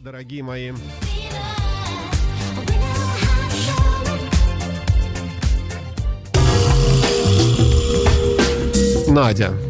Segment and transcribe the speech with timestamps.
[0.00, 0.72] дорогие мои.
[9.08, 9.69] Надя.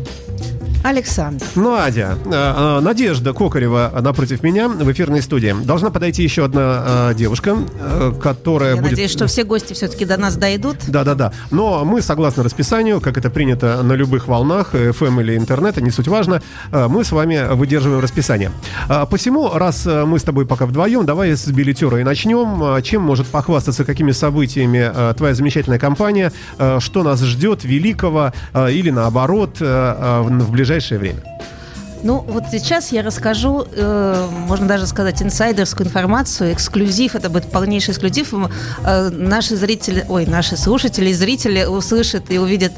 [0.83, 1.45] Александр.
[1.55, 5.55] Надя, э, э, Надежда Кокарева напротив меня в эфирной студии.
[5.65, 8.91] Должна подойти еще одна э, девушка, э, которая Я будет...
[8.93, 10.77] надеюсь, что все гости все-таки до нас дойдут.
[10.89, 11.33] Да-да-да.
[11.51, 16.09] Но мы, согласно расписанию, как это принято на любых волнах, FM или интернета, не суть
[16.09, 18.53] важно, э, мы с вами выдерживаем расписание.
[18.89, 22.63] А, Посему, раз э, мы с тобой пока вдвоем, давай с билетера и начнем.
[22.63, 28.33] А, Чем может похвастаться, какими событиями э, твоя замечательная компания, э, что нас ждет великого
[28.53, 31.21] э, или наоборот э, э, в в ближайшее время?
[32.03, 37.93] Ну, вот сейчас я расскажу, э, можно даже сказать, инсайдерскую информацию, эксклюзив, это будет полнейший
[37.93, 38.33] эксклюзив.
[38.85, 42.73] Э, наши зрители, ой, наши слушатели зрители услышат и увидят,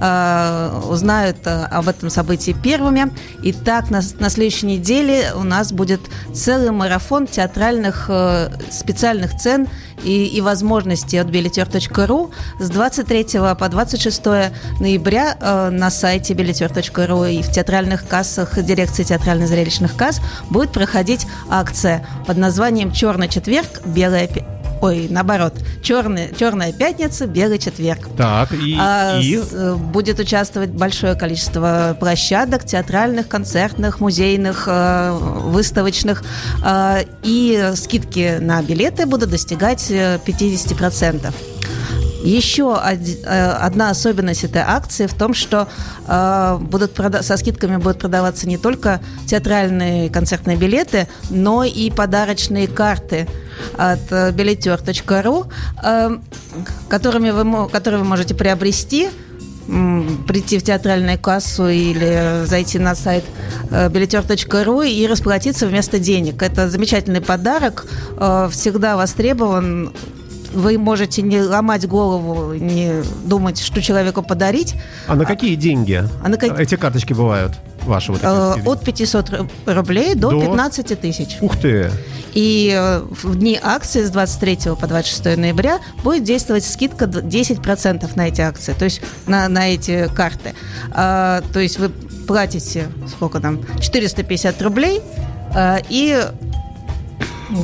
[0.00, 3.12] э, узнают э, об этом событии первыми.
[3.42, 6.00] Итак, на, на следующей неделе у нас будет
[6.32, 9.66] целый марафон театральных э, специальных цен
[10.04, 13.24] и, и возможностей от билетер.ру с 23
[13.58, 14.24] по 26
[14.80, 22.06] ноября э, на сайте билетер.ру и в театральных кассах дирекции театрально-зрелищных касс будет проходить акция
[22.26, 24.44] под названием «Черный четверг, белая пи-
[24.80, 27.98] Ой, наоборот, черный, черная пятница, белый четверг.
[28.16, 28.76] Так, и...
[28.80, 36.22] А, и- с- э, будет участвовать большое количество площадок, театральных, концертных, музейных, э, выставочных.
[36.64, 41.34] Э, И скидки на билеты будут достигать э, 50%.
[42.28, 45.66] Еще э, одна особенность этой акции в том, что
[46.06, 53.26] э, будут со скидками будут продаваться не только театральные концертные билеты, но и подарочные карты
[53.78, 55.46] от э, билетер.ру,
[56.88, 59.08] которыми вы, которые вы можете приобрести
[60.26, 63.22] прийти в театральную кассу или зайти на сайт
[63.70, 66.42] билетер.ру и расплатиться вместо денег.
[66.42, 67.84] Это замечательный подарок,
[68.50, 69.92] всегда востребован.
[70.52, 74.74] Вы можете не ломать голову, не думать, что человеку подарить.
[75.06, 77.52] А на какие деньги А на как- эти карточки бывают?
[77.84, 78.70] Ваши вот эти Э?
[78.70, 80.40] От 500 ру- рублей до, До?
[80.40, 81.38] 15 тысяч.
[81.40, 81.90] Ух ты!
[82.34, 88.10] И э, в дни акции с 23 по 26 ноября будет действовать скидка д- 10%
[88.16, 90.54] на эти акции, то есть на, на эти карты.
[90.90, 95.00] А, то есть вы платите, сколько там, 450 рублей
[95.54, 96.22] а, и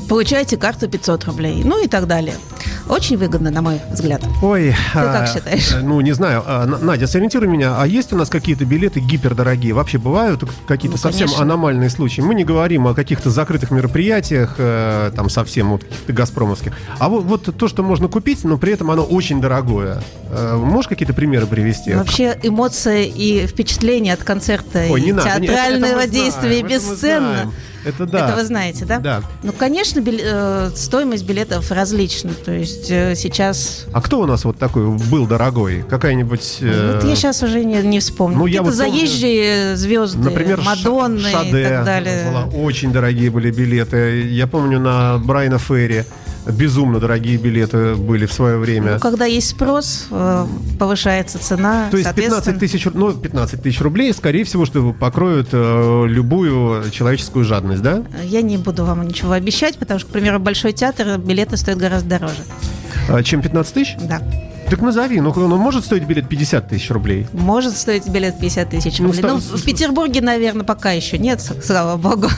[0.09, 2.35] получаете карту 500 рублей, ну и так далее.
[2.89, 4.23] Очень выгодно, на мой взгляд.
[4.43, 5.73] Ой, как считаешь?
[5.73, 6.43] э, Ну, не знаю.
[6.47, 7.77] А, Надя, сориентируй меня.
[7.81, 9.73] А есть у нас какие-то билеты гипердорогие?
[9.73, 11.45] Вообще бывают какие-то Ну, совсем конечно.
[11.45, 12.21] аномальные случаи?
[12.21, 16.73] Мы не говорим о каких-то закрытых мероприятиях, э, там совсем вот каких-то газпромовских.
[16.99, 20.03] А вот, вот то, что можно купить, но при этом оно очень дорогое.
[20.31, 21.95] Э, Можешь какие-то примеры привести?
[21.95, 25.41] Вообще эмоции и впечатления от концерта Ой, и не надо.
[25.41, 27.53] Театрального действия знаем, это мы бесценно.
[27.85, 28.29] Это да.
[28.29, 28.99] Это вы знаете, да?
[28.99, 29.23] Да.
[29.43, 32.33] Ну, конечно, бил- э, стоимость билетов различна.
[32.35, 33.87] То есть э, сейчас...
[33.93, 35.85] А кто у нас вот такой был дорогой?
[35.89, 36.59] Какая-нибудь...
[36.61, 38.39] э, Вот я сейчас уже не, не вспомню.
[38.39, 42.31] ну, я вот помню, заезжие звезды, Например, Мадонны Шаде и так далее.
[42.31, 42.45] была.
[42.63, 44.23] Очень дорогие были билеты.
[44.29, 46.05] Я помню на Брайана Ферри
[46.47, 48.95] безумно дорогие билеты были в свое время.
[48.95, 50.47] Ну, когда есть спрос, э,
[50.79, 51.89] повышается цена.
[51.91, 52.59] То есть 15 соответственно.
[52.61, 58.03] тысяч, ну, 15 тысяч рублей, скорее всего, что покроют э, любую человеческую жадность, да?
[58.25, 62.19] Я не буду вам ничего обещать, потому что, к примеру, Большой театр билеты стоят гораздо
[62.19, 62.43] дороже.
[63.09, 63.97] А, чем 15 тысяч?
[64.01, 64.21] Да.
[64.69, 67.27] Так назови, ну, ну, может стоить билет 50 тысяч рублей?
[67.33, 69.19] Может стоить билет 50 тысяч Ну, рублей.
[69.23, 72.29] ста- Ну, в Петербурге, наверное, пока еще нет, слава богу.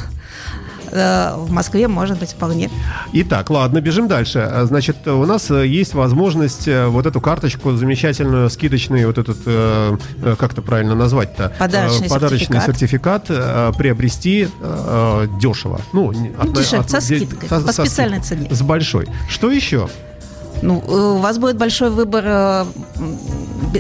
[0.91, 2.71] Э, В Москве, может быть, вполне.
[3.13, 4.39] Итак, ладно, бежим дальше.
[4.41, 9.39] А, Значит, у нас э, есть возможность э, вот эту карточку замечательную, скидочный, вот этот,
[9.47, 11.53] э, э, как это правильно назвать-то?
[11.59, 12.67] Подарочный Э, Подарочный сертификат.
[12.67, 15.81] сертификат э, приобрести э, дешево.
[15.93, 18.49] Ну, Ну, дешевле, со де- скидкой, со- по со специальной цене.
[18.51, 19.07] С большой.
[19.29, 19.89] Что еще?
[20.63, 22.65] Ну, э, у вас будет большой выбор э,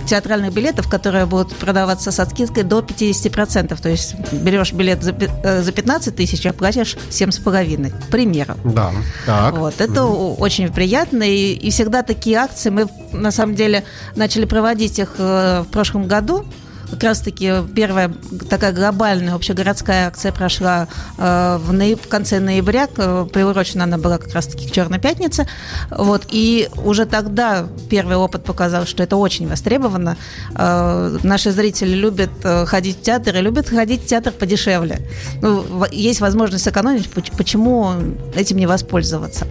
[0.08, 3.80] театральных билетов, которые будут продаваться со скидкой до 50%.
[3.80, 8.54] То есть берешь билет за пи- э, за 15 тысяч, а платишь 7,5, к примеру.
[8.64, 8.92] Да.
[9.24, 9.56] Так.
[9.56, 11.22] Вот, это о- очень приятно.
[11.22, 13.84] И, и всегда такие акции мы, на самом деле,
[14.14, 16.44] начали проводить их в прошлом году.
[16.90, 18.12] Как раз-таки первая
[18.48, 20.86] такая глобальная общегородская акция прошла
[21.18, 22.86] э, в, нояб- в конце ноября.
[22.86, 25.48] к- Приурочена она была как раз-таки к Черной пятнице.
[25.90, 30.16] Вот, и уже тогда первый опыт показал, что это очень востребовано.
[30.54, 35.00] Э, наши зрители любят э, ходить в театр и любят ходить в театр подешевле.
[35.42, 37.92] Ну, есть возможность сэкономить, поч- почему
[38.34, 39.46] этим не воспользоваться?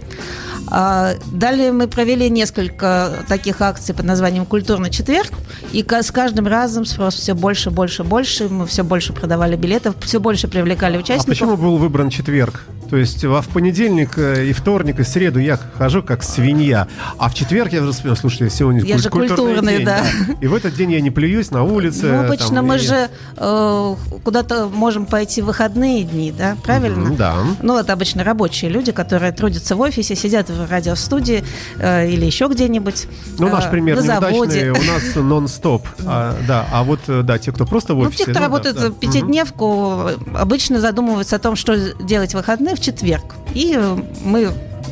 [0.68, 5.30] А, Далее мы провели несколько таких акций под названием «Культурный четверг»,
[5.72, 10.20] и с каждым разом спрос все больше, больше, больше, мы все больше продавали билетов, все
[10.20, 11.28] больше привлекали А участников.
[11.28, 12.62] почему был выбран четверг?
[12.88, 16.86] То есть в понедельник э, и вторник и среду я хожу как свинья,
[17.18, 20.02] а в четверг я вспоминаю, слушайте, сегодня я же культурный, день, да.
[20.02, 20.34] да.
[20.40, 22.06] И в этот день я не плююсь на улице.
[22.06, 22.78] Ну, обычно там, мы и...
[22.78, 27.08] же э, куда-то можем пойти в выходные дни, да, правильно?
[27.08, 27.36] Mm-hmm, да.
[27.62, 31.44] Ну, это обычно рабочие люди, которые трудятся в офисе, сидят в радиостудии
[31.78, 33.08] э, или еще где-нибудь.
[33.38, 35.86] Ну, наш э, пример на неудачный, у нас нон-стоп.
[36.04, 38.26] А, да, а вот, э, да, те, кто просто в Ну, офисе.
[38.26, 38.90] те, кто ну, работает да, да.
[38.90, 43.34] пятидневку, обычно задумываются о том, что делать в выходные в четверг.
[43.54, 44.50] И э, мы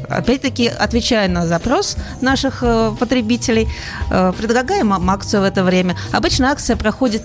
[0.08, 3.68] опять-таки, отвечая на запрос наших э, потребителей,
[4.10, 5.96] э, предлагаем вам акцию в это время.
[6.12, 7.24] Обычно акция проходит,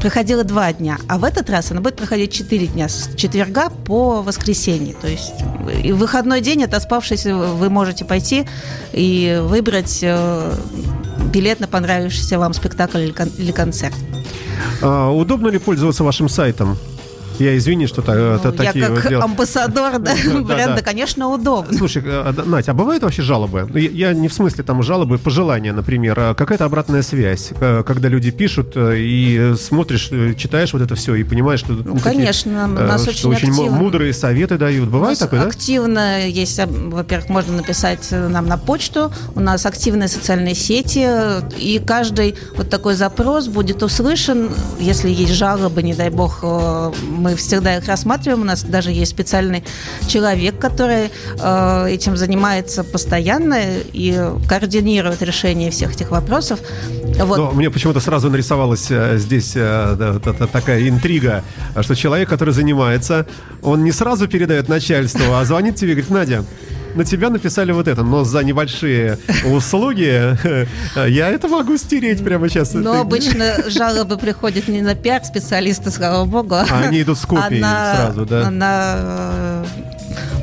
[0.00, 4.22] проходила два дня, а в этот раз она будет проходить четыре дня, с четверга по
[4.22, 4.94] воскресенье.
[4.94, 5.34] То есть
[5.82, 8.46] и в выходной день, отоспавшись, вы можете пойти
[8.92, 10.04] и выбрать
[11.32, 13.94] билет на понравившийся вам спектакль или концерт.
[14.82, 16.78] А, удобно ли пользоваться вашим сайтом?
[17.38, 19.24] Я извини, что так, это Ну, я такие как вот дела.
[19.24, 20.82] амбассадор да, Да, бренда, да.
[20.82, 21.76] конечно, удобно.
[21.76, 23.68] Слушай, э, да, Надь, а бывают вообще жалобы?
[23.72, 26.18] Ну, Я я не в смысле там жалобы, пожелания, например.
[26.18, 30.82] а Какая-то обратная связь, э, когда люди пишут э, и э, смотришь, э, читаешь вот
[30.82, 31.72] это все и понимаешь, что...
[31.72, 33.70] Ну, такие, конечно, э, нас что очень активно.
[33.76, 34.88] мудрые советы дают.
[34.88, 35.46] Бывает такое, да?
[35.46, 41.40] активно есть, во-первых, можно написать э, нам на почту, у нас активные социальные сети, э,
[41.58, 44.50] и каждый вот такой запрос будет услышан.
[44.78, 46.92] Если есть жалобы, не дай бог, э,
[47.24, 48.42] мы всегда их рассматриваем.
[48.42, 49.64] У нас даже есть специальный
[50.06, 53.58] человек, который э, этим занимается постоянно
[53.92, 56.60] и координирует решение всех этих вопросов.
[57.18, 57.38] Вот.
[57.38, 61.42] Но мне почему-то сразу нарисовалась э, здесь э, да, та- та- такая интрига,
[61.80, 63.26] что человек, который занимается,
[63.62, 66.44] он не сразу передает начальству, а звонит тебе и говорит, Надя,
[66.94, 70.36] на тебя написали вот это, но за небольшие услуги
[71.08, 72.74] я это могу стереть прямо сейчас.
[72.74, 77.66] Но обычно жалобы приходят не на пиар-специалиста, слава богу, А они идут с копией а
[77.66, 78.50] на, сразу, да?
[78.50, 79.64] на,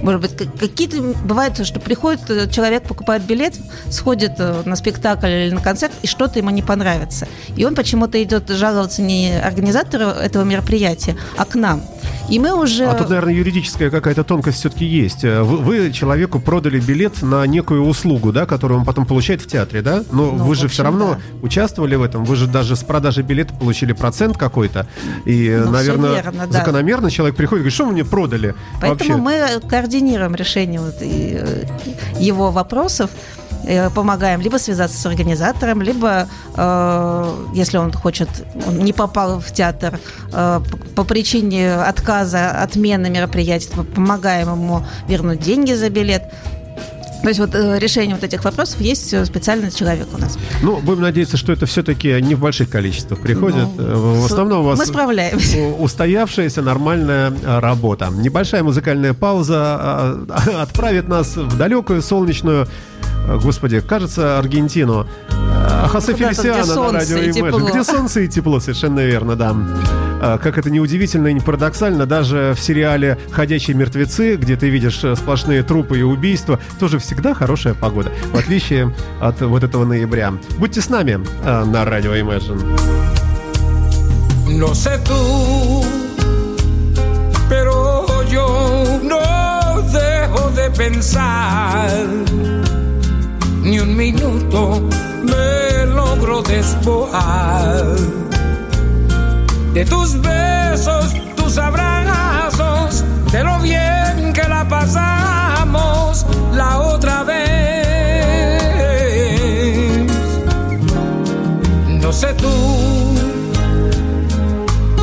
[0.02, 3.54] может быть, как- какие-то бывает, что приходит э, человек, покупает билет,
[3.90, 7.28] сходит э, на спектакль или на концерт, и что-то ему не понравится.
[7.56, 11.84] И он почему-то идет жаловаться не организатору этого мероприятия, а к нам.
[12.30, 12.86] И мы уже...
[12.86, 15.24] А тут, наверное, юридическая какая-то тонкость все-таки есть.
[15.24, 19.48] Э, Вы, вы человеку продали билет на некую услугу, да, которую он потом получает в
[19.48, 20.04] театре, да?
[20.12, 21.20] Но Ну, вы же все равно да.
[21.46, 22.24] участвовали в этом.
[22.24, 24.88] Вы же даже с продажи билета получили процент какой-то.
[25.26, 26.60] И, Ну, наверное, верно, да.
[26.60, 29.60] закономерно человек приходит и говорит, что вы мне продали Поэтому вообще?
[29.62, 31.66] мы координируем решение вот, э,
[32.20, 33.10] его вопросов,
[33.94, 38.30] помогаем либо связаться с организатором, либо, э, если он хочет,
[38.68, 40.00] он не попал в театр
[40.34, 40.62] э,
[40.96, 46.24] по- причине отказа, отмены мероприятия, помогаем ему вернуть деньги за билет.
[47.22, 50.40] То есть вот э, решение вот этих вопросов есть э, специальный человек у нас.
[50.64, 53.68] Ну, будем надеяться, что это все-таки не в больших количествах приходит.
[53.78, 55.58] Ну, Э, в основном у вас Мы справляемся.
[55.80, 58.10] устоявшаяся нормальная э, работа.
[58.12, 62.68] Небольшая музыкальная пауза э, отправит нас в далекую солнечную, э,
[63.42, 65.08] господи, кажется, Аргентину.
[65.30, 67.70] Э, Хосе Куда-то, где Фелисиано на радио и Imagine.
[67.72, 69.56] Где солнце и тепло, совершенно верно, да.
[70.22, 75.04] Э, Как это неудивительно и не парадоксально, даже в сериале «Ходячие мертвецы», где ты видишь
[75.04, 80.34] э, сплошные трупы и убийства, тоже всегда хорошая погода, в отличие от вот этого ноября.
[80.58, 82.62] Будьте с нами э, на радио Imagine.
[84.48, 85.82] No sé tú,
[87.50, 91.90] pero yo no dejo de pensar.
[93.62, 94.82] Ni un minuto
[95.24, 97.96] me logro despojar
[99.74, 107.42] de tus besos, tus abrazos, de lo bien que la pasamos la otra vez.
[111.88, 112.92] No sé tú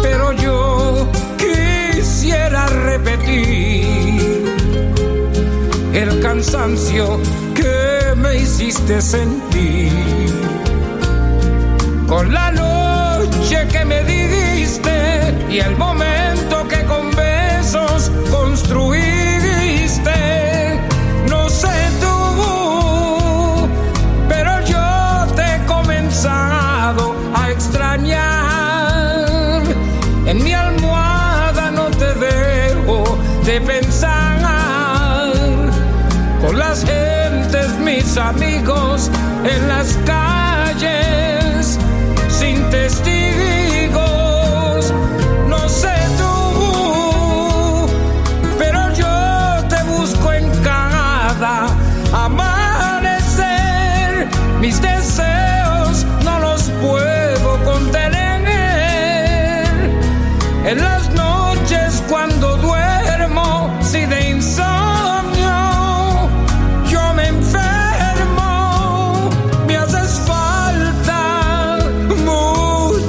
[0.02, 4.44] pero yo quisiera repetir
[5.92, 7.20] el cansancio
[9.00, 9.92] sentir
[12.06, 16.17] con la noche que me diste y el momento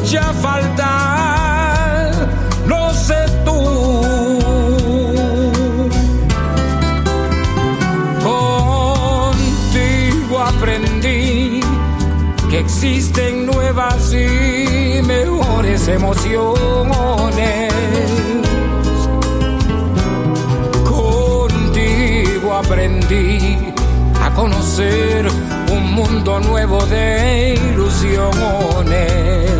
[0.09, 2.11] echa a faltar,
[2.65, 3.59] lo sé tú.
[9.03, 11.59] Contigo aprendí
[12.49, 17.71] que existen nuevas y mejores emociones.
[20.89, 23.57] Contigo aprendí
[24.23, 25.27] a conocer
[25.71, 29.58] un mundo nuevo de ilusiones.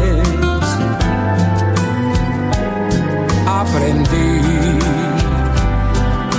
[3.69, 4.41] Aprendí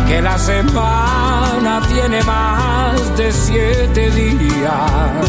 [0.09, 5.27] que la semana tiene más de siete días.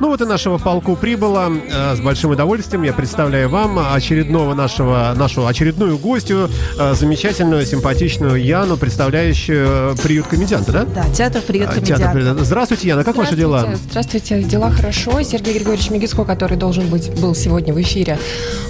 [0.00, 1.48] Ну вот и нашего полку прибыло.
[1.70, 8.42] Э, С большим удовольствием я представляю вам очередного нашего, нашу очередную гостью, э, замечательную, симпатичную
[8.44, 10.84] Яну, представляющую приют комедианта, да?
[10.84, 12.04] Да, театр «Приют А, комедианта».
[12.20, 12.36] театр.
[12.44, 13.68] Здравствуйте, Яна, как ваши дела?
[13.90, 14.42] Здравствуйте.
[14.42, 15.22] Дела хорошо.
[15.22, 18.18] Сергей Григорьевич Мегиско, который должен быть, был сегодня в эфире,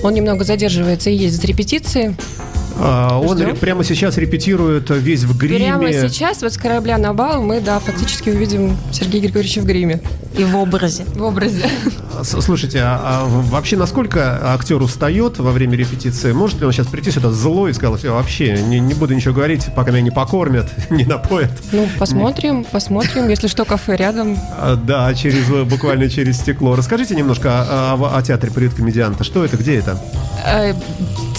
[0.02, 2.14] он немного задерживается и ездит репетиции.
[2.78, 3.48] А, Он Ждем.
[3.48, 5.58] ре- прямо сейчас репетирует весь в гриме.
[5.58, 10.00] Прямо сейчас, вот с корабля на бал, мы, да, фактически увидим Сергея Григорьевича в гриме,
[10.36, 11.04] И в образе.
[11.14, 11.64] в образе.
[12.22, 16.32] С- Слушайте, а, а вообще насколько актер устает во время репетиции?
[16.32, 19.34] Может ли он сейчас прийти сюда злой и сказал, все, вообще, не, не буду ничего
[19.34, 21.50] говорить, пока меня не покормят, не напоят?
[21.72, 23.28] Ну, посмотрим, посмотрим.
[23.28, 24.36] Если что, кафе рядом.
[24.58, 26.76] А, Да, через, буквально через стекло.
[26.76, 29.24] Расскажите немножко о, о- о театре «Приют комедианта».
[29.24, 29.98] Что это, где это?
[30.44, 30.74] Э,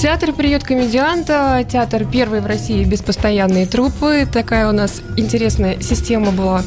[0.03, 4.27] Театр «Приют комедианта», театр первый в России без постоянной труппы.
[4.29, 6.62] Такая у нас интересная система была.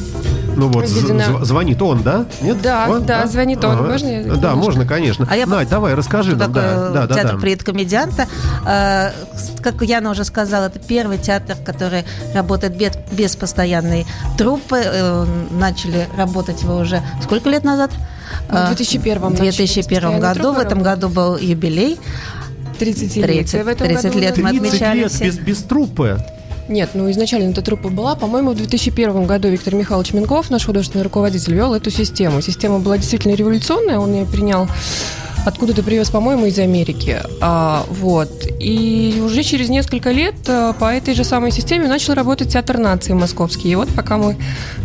[0.57, 2.25] Ну вот, Введена- звонит он, да?
[2.41, 2.59] Нет?
[2.61, 3.77] Да, да, звонит он.
[3.87, 4.55] Можно я Да, немножко?
[4.55, 5.27] можно, конечно.
[5.29, 6.51] А я Надь, давай, расскажи Что нам.
[6.51, 7.39] Да, такое да, да, театр да.
[7.39, 8.27] «Приют комедианта».
[8.65, 9.11] Э,
[9.61, 14.05] Как Яна уже сказала, это первый театр, который работает без, без постоянной
[14.37, 14.81] труппы.
[14.83, 17.91] Э, Начали работать его уже сколько лет назад?
[18.49, 20.53] В Э, 2001 В 2001 году.
[20.53, 21.99] В этом году был юбилей.
[22.79, 24.19] 30 30 в этом 30 году.
[24.19, 24.41] лет да.
[24.41, 26.17] мы 30 отмечали лет без, без труппы.
[26.69, 28.15] Нет, ну изначально эта труппа была.
[28.15, 32.41] По-моему, в 2001 году Виктор Михайлович Минков, наш художественный руководитель, вел эту систему.
[32.41, 34.67] Система была действительно революционная, он ее принял
[35.45, 37.21] откуда-то привез, по-моему, из Америки.
[37.41, 38.29] А, вот.
[38.59, 43.13] И уже через несколько лет а, по этой же самой системе начал работать театр нации
[43.13, 43.69] московский.
[43.69, 44.35] И вот пока мы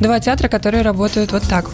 [0.01, 1.69] два театра, которые работают вот так.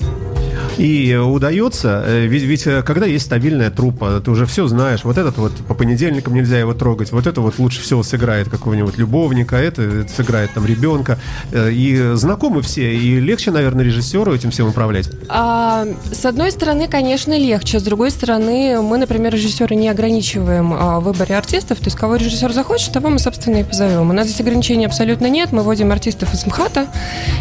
[0.78, 5.18] И удается, э, ведь, ведь э, когда есть стабильная труппа, ты уже все знаешь, вот
[5.18, 9.56] этот вот по понедельникам нельзя его трогать, вот это вот лучше всего сыграет какого-нибудь любовника,
[9.56, 11.18] это, сыграет там ребенка.
[11.52, 15.10] Э, И знакомы все, и легче, наверное, режиссеру этим всем управлять.
[15.28, 17.80] А, с одной стороны, конечно, легче.
[17.80, 21.78] С другой стороны, мы, например, режиссеры не ограничиваем а, выборе артистов.
[21.78, 24.10] То есть, кого режиссер захочет, того мы, собственно, и позовем.
[24.10, 25.52] У нас здесь ограничений абсолютно нет.
[25.52, 26.86] Мы вводим артистов из МХАТа,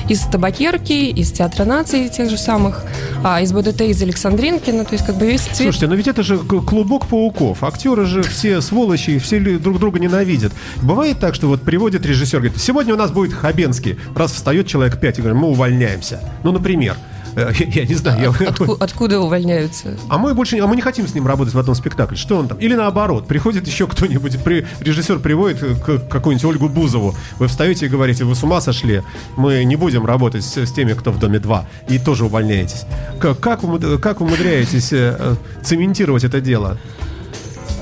[0.09, 2.83] из Табакерки, из Театра нации тех же самых,
[3.27, 4.71] а, из БДТ, из Александринки.
[4.71, 5.57] Ну, то есть, как бы весь цвет.
[5.57, 7.63] Слушайте, но ведь это же клубок пауков.
[7.63, 10.53] Актеры же все сволочи, все друг друга ненавидят.
[10.81, 13.97] Бывает так, что вот приводит режиссер, говорит, сегодня у нас будет Хабенский.
[14.15, 16.21] Раз встает человек пять и говорит, мы увольняемся.
[16.43, 16.95] Ну, например.
[17.37, 18.19] Э, Я, не знаю.
[18.39, 19.95] я- Отку- откуда увольняются?
[20.09, 22.07] А мы больше, а мы не хотим с ним работать в одном спекле.
[22.15, 22.57] Что он там?
[22.57, 27.15] Или наоборот, приходит еще кто-нибудь, при, режиссер приводит к- какую-нибудь Ольгу Бузову.
[27.37, 29.03] Вы встаете и говорите, вы с ума сошли,
[29.35, 32.85] мы не будем работать с, с теми, кто в доме 2, и тоже увольняетесь.
[33.19, 36.77] Как, как, вы, как умудряетесь э, э, цементировать это дело?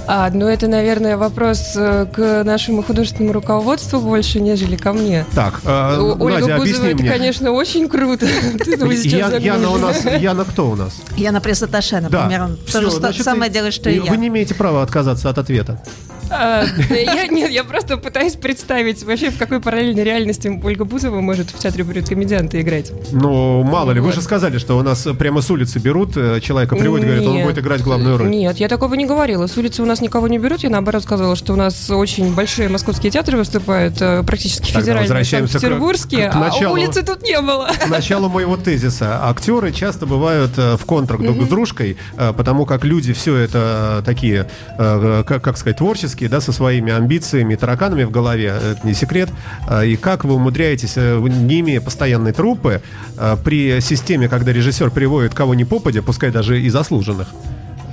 [0.08, 5.26] А, ну, это, наверное, вопрос э, к нашему художественному руководству больше, нежели ко мне.
[5.34, 7.10] Так, э, О- Ольга Надя, Бузова, объясни это, мне.
[7.10, 8.26] конечно, очень круто.
[9.04, 10.94] Я- Яна у нас, Яна кто у нас?
[11.18, 12.58] Яна Пресс-Атташе, например, он
[12.92, 14.16] значит, самое делает, что и и Вы я.
[14.16, 15.82] не имеете права отказаться от ответа.
[16.30, 21.50] А, я, нет, я просто пытаюсь представить вообще, в какой параллельной реальности Ольга Бузова может
[21.50, 22.92] в театре «Приют комедианта» играть.
[23.12, 26.76] Ну, мало ли, вы же сказали, что у нас прямо с улицы берут, э, человека
[26.76, 28.30] приводят, говорят, он будет играть главную роль.
[28.30, 29.48] Нет, я такого не говорила.
[29.48, 30.64] С улицы у нас никого не берут.
[30.64, 36.30] Я наоборот сказала, что у нас очень большие московские театры выступают, э, практически федеральные, санкт-петербургские,
[36.30, 37.70] а улицы тут не было.
[37.80, 39.20] К началу моего тезиса.
[39.24, 44.48] Актеры часто бывают э, в контрах друг с дружкой, потому как люди все это такие,
[44.78, 49.30] как сказать, творческие, да, со своими амбициями, тараканами в голове, это не секрет.
[49.70, 52.82] Э, И как вы умудряетесь, э, не имея постоянной труппы,
[53.18, 57.28] э, при системе, когда режиссер приводит кого ни попадя, пускай даже и заслуженных,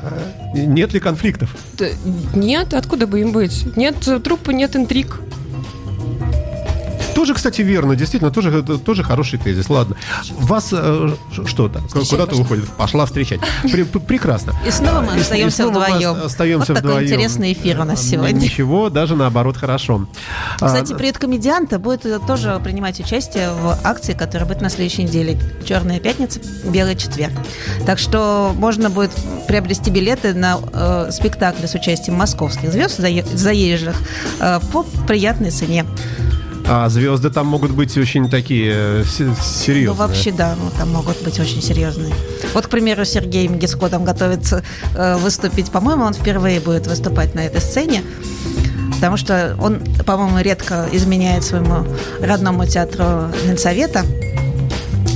[0.03, 0.21] э,
[0.55, 1.55] нет ли конфликтов?
[2.35, 3.77] Нет, откуда бы им быть?
[3.77, 5.21] Нет э, труппы, нет интриг.
[7.23, 9.71] Тоже, кстати, верно, действительно, тоже, тоже хороший тезис.
[9.71, 9.95] Ладно.
[10.41, 11.87] Вас э, ш- что там?
[11.89, 12.69] Куда-то уходит?
[12.71, 13.39] Пошла встречать.
[13.63, 14.55] Пре- п- прекрасно.
[14.67, 16.11] И снова мы И- и остаемся снова мы вдвоем.
[16.11, 17.07] ос- Остаемся вот такой вдвоем.
[17.07, 18.33] интересный эфир у нас А, сегодня.
[18.41, 20.09] Ничего, даже наоборот, хорошо.
[20.61, 25.05] А, Кстати, приют комедианта будет э, тоже принимать участие в акции, которая будет на следующей
[25.05, 25.39] неделе.
[25.65, 27.35] Черная пятница, белый четверг.
[27.87, 29.13] Так что можно будет
[29.47, 33.95] приобрести билеты на э, спектакли с участием московских звезд зае- заезжих
[34.41, 35.87] э, по приятной цене.
[36.75, 39.89] А звезды там могут быть очень такие э, се- серьезные.
[39.89, 42.15] Ну, вообще, да, ну, там могут быть очень серьезные.
[42.55, 44.63] Вот, к примеру, Сергей Мегиско там готовится
[44.95, 45.71] э, выступить.
[45.71, 48.03] По-моему, он впервые будет выступать на этой сцене.
[48.95, 51.87] Потому что он, по-моему, редко изменяет своему
[52.23, 54.07] родному театру Ленсовета.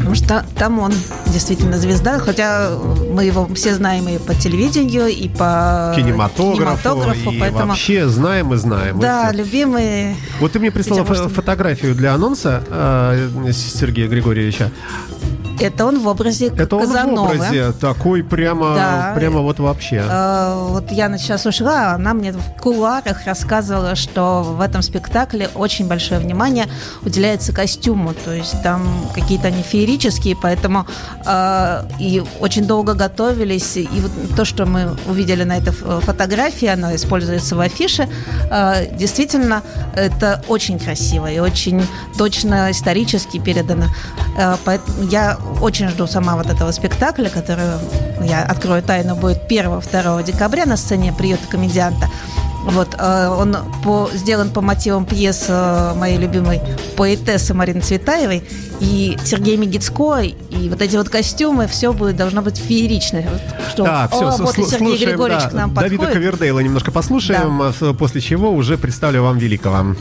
[0.07, 0.93] Потому что там он
[1.33, 2.71] действительно звезда, хотя
[3.11, 8.55] мы его все знаем и по телевидению, и по кинематографу, кинематографу, и поэтому вообще знаем
[8.55, 9.01] и знаем.
[9.01, 9.43] да, И всё.
[9.43, 10.17] любимый.
[10.39, 14.71] Вот ты мне прислала что- фотографию для анонса э, Сергея Григорьевича.
[15.61, 17.35] Это он в образе Это он в Казановы.
[17.37, 19.13] образе такой прямо, Да.
[19.17, 20.03] прямо вот вообще.
[20.09, 25.87] Э, Вот Яна сейчас ушла, она мне в кулуарах рассказывала, что в этом спектакле очень
[25.89, 26.67] большое внимание
[27.03, 28.83] уделяется костюму, то есть там
[29.15, 30.87] какие-то они феерические, поэтому
[31.25, 36.95] э, и очень долго готовились, и вот то, что мы увидели на этой фотографии, она
[36.95, 38.09] используется в афише,
[38.51, 39.63] э, действительно,
[39.95, 41.87] это очень красиво и очень
[42.19, 43.87] точно исторически передано.
[44.39, 47.65] Э, Поэтому я очень жду сама вот этого спектакля, который,
[48.25, 52.09] я открою тайну, будет 1-2 декабря на сцене приюта комедианта.
[52.65, 56.61] Вот, э, он по, сделан по мотивам пьес э, моей любимой
[56.97, 58.43] поэтессы Марины Цветаевой
[58.81, 63.23] и Сергея Мегицко, и вот эти вот костюмы, все будет, должно быть феерично.
[63.71, 66.15] Что, Так, все, о, вот Сергей Григорьевич к нам Давида подходит.
[66.15, 69.95] Ковердейла немножко послушаем, а с- после чего уже представлю вам великого.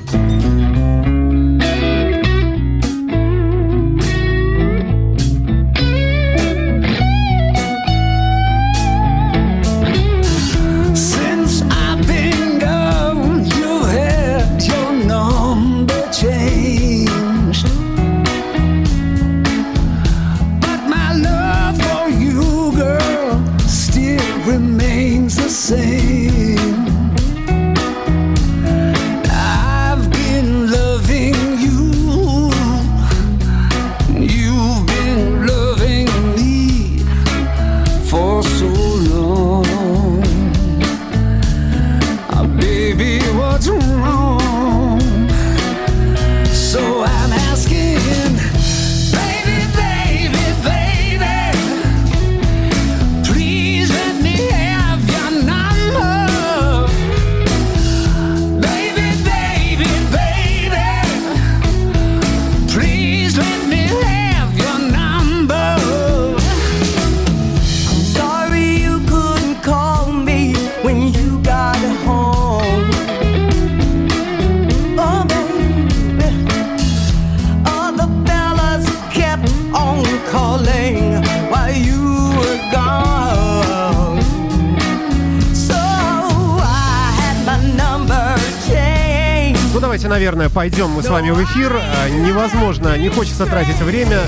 [90.65, 91.71] Пойдем мы с вами в эфир.
[91.79, 94.21] А, Невозможно, не хочется тратить время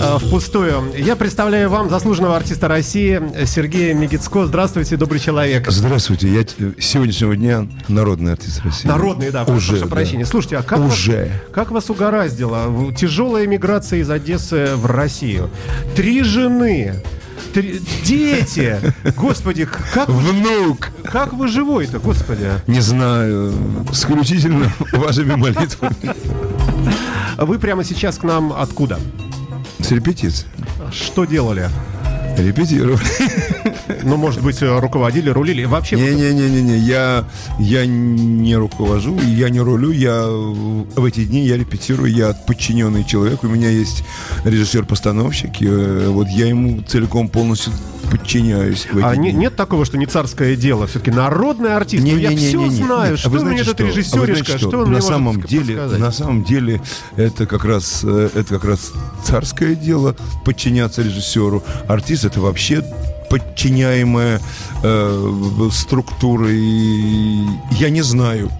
[0.00, 0.90] э, впустую.
[0.96, 4.46] Я представляю вам заслуженного артиста России Сергея Мегицко.
[4.46, 5.70] Здравствуйте, добрый человек.
[5.70, 8.88] Здравствуйте, я с сегодняшнего дня народный артист России.
[8.88, 9.90] Народный, да, Уже, прошу да.
[9.90, 10.24] прощения.
[10.24, 11.24] Слушайте, а как, Уже.
[11.24, 12.90] Вас, как вас угораздило?
[12.94, 15.50] Тяжелая миграция из Одессы в Россию.
[15.94, 17.02] Три жены.
[17.52, 18.80] Три- дети!
[19.16, 20.88] Господи, как, вы- Внук!
[21.04, 22.48] как вы живой-то, господи?
[22.66, 23.52] Не знаю,
[23.92, 26.14] исключительно вашими молитвами.
[27.38, 28.98] Вы прямо сейчас к нам откуда?
[29.80, 30.48] С репетицией.
[30.92, 31.68] Что делали?
[32.38, 33.00] Репетировали.
[34.02, 35.64] Ну, может быть, э, руководили, рулили.
[35.64, 37.24] Вообще, Не-не-не-не, я,
[37.58, 43.42] я не руковожу, я не рулю, я в эти дни я репетирую, я подчиненный человек,
[43.44, 44.04] у меня есть
[44.44, 47.72] режиссер-постановщик, э, вот я ему целиком полностью
[48.10, 52.04] подчиняюсь а не- нет такого, что не царское дело, все-таки народный артист.
[52.04, 52.48] Ну, я Не-не-не-не-не.
[52.48, 53.84] все Нет, знаю, а что вы у меня знаете этот что?
[53.84, 54.78] А вы режиссеришка, знаете что, что?
[54.80, 55.98] он мне на самом деле, подсказать?
[56.00, 56.82] на самом деле
[57.16, 58.92] это как раз э, это как раз
[59.24, 60.14] царское дело
[60.44, 61.62] подчиняться режиссеру.
[61.88, 62.84] Артист это вообще
[63.32, 64.40] подчиняемая
[64.82, 66.48] э, структура.
[66.50, 68.50] И я не знаю.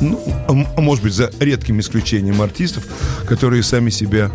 [0.00, 2.84] Ну, а а может быть, за редким исключением артистов,
[3.26, 4.30] которые сами себя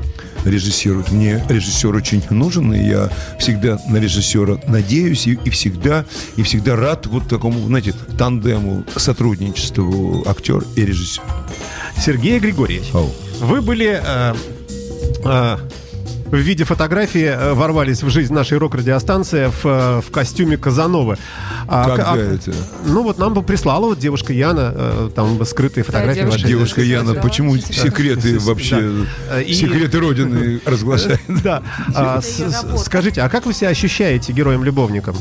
[0.45, 1.12] режиссируют.
[1.12, 6.75] Мне режиссер очень нужен, и я всегда на режиссера надеюсь, и, и всегда, и всегда
[6.75, 11.23] рад вот такому, знаете, тандему, сотрудничеству актер и режиссер.
[11.97, 13.12] Сергей Григорьевич, Ау.
[13.39, 14.36] вы были э,
[15.25, 15.58] э,
[16.31, 21.17] в виде фотографии э, ворвались в жизнь нашей рок-радиостанции в, э, в костюме Казановы.
[21.67, 22.53] А, Когда а- это?
[22.85, 26.47] Ну вот нам бы прислала вот девушка Яна, э, там скрытые фотографии девушка вашей.
[26.47, 27.61] Девушка Яна, Да, почему да.
[27.61, 28.91] секреты вообще,
[29.29, 29.41] Да.
[29.41, 31.19] И- секреты Родины разглашает?
[31.43, 31.61] Да.
[31.93, 32.21] А,
[32.77, 35.15] скажите, а как вы себя ощущаете героем-любовником?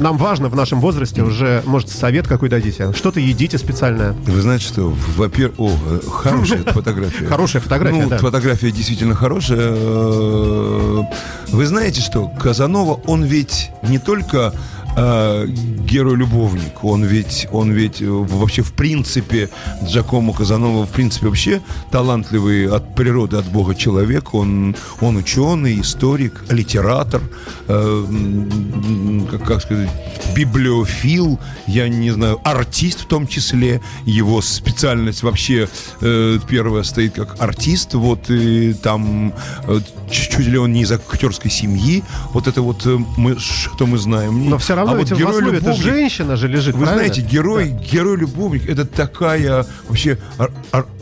[0.00, 2.92] Нам важно в нашем возрасте уже, может, совет какой дадите?
[2.92, 4.12] Что-то едите специальное?
[4.12, 5.70] Вы знаете, что, во-первых, о,
[6.10, 7.26] хорошая фотография.
[7.26, 8.18] Хорошая фотография, Ну, да.
[8.18, 9.58] фотография действительно хорошая.
[9.74, 11.02] Э,
[11.48, 14.52] Вы знаете, что Казанова, он ведь не только
[14.98, 19.48] э, герой-любовник, он ведь, он ведь э, вообще в принципе,
[19.84, 26.44] Джакомо Казанова в принципе вообще талантливый от природы, от Бога человек, он, он ученый, историк,
[26.50, 27.22] литератор,
[27.68, 28.04] э,
[29.30, 29.90] как, как сказать,
[30.34, 35.68] библиофил, я не знаю, артист в том числе, его специальность вообще
[36.00, 39.32] э, первая стоит как артист, вот и там
[39.66, 39.80] э,
[40.10, 44.48] чуть ли он не из актерской семьи, вот это вот э, мы, что мы знаем.
[44.50, 47.12] Но все равно А вот в основе это женщина же лежит, вы правильно?
[47.12, 50.18] знаете, герой, герой-любовник это такая вообще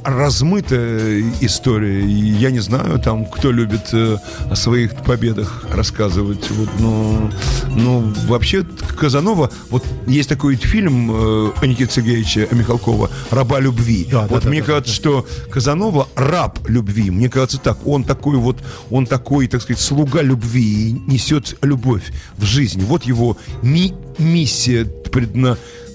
[0.07, 2.05] размытая история.
[2.07, 4.18] Я не знаю, там, кто любит э,
[4.49, 6.49] о своих победах рассказывать.
[6.51, 7.31] Вот, ну,
[7.75, 8.64] ну, вообще,
[8.99, 14.07] Казанова, вот есть такой фильм э, Никиты Сергеевича Михалкова «Раба любви».
[14.11, 17.11] Да, да, вот да, мне да, кажется, что Казанова раб любви.
[17.11, 17.85] Мне кажется так.
[17.85, 18.59] Он такой вот,
[18.90, 22.85] он такой, так сказать, слуга любви и несет любовь в жизнь.
[22.85, 23.37] Вот его
[23.67, 24.85] ми- миссия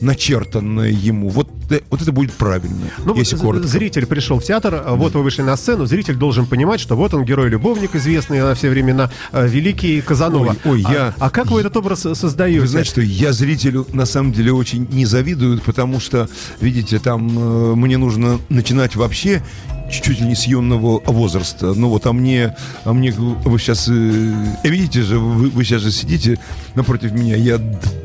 [0.02, 1.30] предначертанная ему.
[1.30, 3.68] Вот, э, вот это будет правильно, Ну, если коротко.
[3.68, 7.14] зритель пришел в театр, а вот вы вышли на сцену, зритель должен понимать, что вот
[7.14, 10.56] он герой-любовник, известный на все времена, э, великий Казанова.
[10.66, 12.62] Ой, ой, А- я- А, как вы этот образ создаете?
[12.62, 16.28] Вы знаете, что я зрителю на самом деле очень не завидую, потому что,
[16.60, 19.42] видите, там э, мне нужно начинать вообще
[19.92, 21.74] чуть ли не с юного возраста.
[21.74, 26.40] Ну вот, а мне, а мне вы сейчас, видите же, вы, вы сейчас же сидите
[26.76, 27.58] напротив меня, я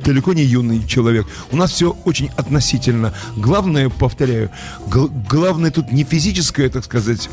[0.04, 1.26] далеко не юный человек.
[1.52, 3.12] У нас все очень относительно.
[3.36, 4.50] Главное, повторяю,
[4.88, 7.28] гл- главное тут не физическая, так сказать,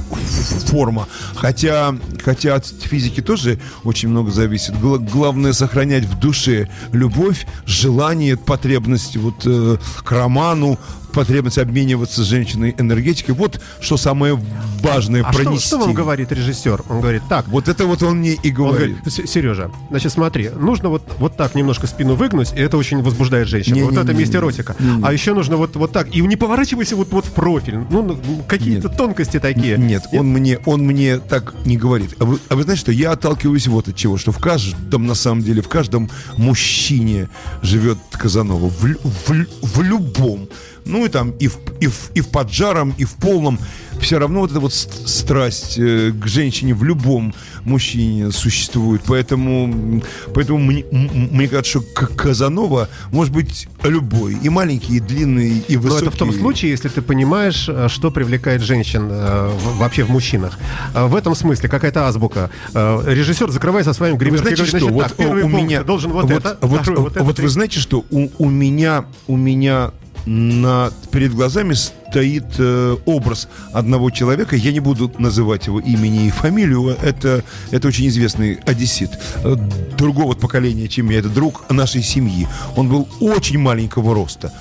[0.67, 4.79] форма, хотя, хотя от физики тоже очень много зависит.
[4.79, 10.79] Гла- главное сохранять в душе любовь, желание, потребность вот э, к роману,
[11.13, 13.35] потребность обмениваться с женщиной энергетикой.
[13.35, 14.39] Вот что самое
[14.81, 15.67] важное А что, пронести.
[15.67, 16.83] что вам говорит режиссер?
[16.89, 18.97] Он говорит, так, Вот это вот он мне и Он говорит.
[18.97, 23.01] говорит, «С- Сережа, значит, смотри, нужно вот, вот так немножко спину выгнуть, и это очень
[23.01, 23.75] возбуждает женщину.
[23.75, 24.75] Не, вот не, это не, эротика.
[24.79, 25.03] Не, не.
[25.05, 26.13] А еще нужно вот, вот так.
[26.13, 27.77] И не поворачивайся вот, вот в профиль.
[27.89, 29.77] Ну, ну, какие-то тонкости такие.
[29.77, 32.15] Нет, он мне, он мне так не говорит.
[32.19, 35.15] А вы, а вы знаете, что я отталкиваюсь вот от чего, что в каждом, на
[35.15, 37.29] самом деле, в каждом мужчине
[37.61, 38.69] живет Казанова.
[38.69, 40.47] В, в, в любом.
[40.85, 43.57] Ну и там и в, и, в, и в поджаром, и в полном.
[44.01, 49.01] Все равно вот эта вот ст- страсть э, к женщине в любом мужчине существует.
[49.07, 50.01] Поэтому,
[50.33, 51.81] поэтому мне, мне кажется, что
[52.15, 54.35] Казанова может быть любой.
[54.43, 56.05] И маленький, и длинный, и Но высокий.
[56.07, 60.57] это в том случае, если ты понимаешь, э, что привлекает женщин э, вообще в мужчинах.
[60.93, 62.49] Э, В этом смысле какая-то азбука.
[62.73, 66.23] Режиссер закрывается своим Вы гримеркой и знаете, что значит, вот так, у меня должен вот,
[66.25, 67.23] вот, это, вот, второй вот это.
[67.23, 69.91] вот вы знаете, что у, у меня у меня
[70.25, 74.55] на перед глазами стоит э, образ одного человека.
[74.55, 76.95] Я не буду называть его имени и фамилию.
[77.01, 79.11] Это это очень известный одессит
[79.43, 79.55] э,
[79.97, 81.19] другого поколения, чем я.
[81.19, 82.47] Это друг нашей семьи.
[82.75, 84.53] Он был очень маленького роста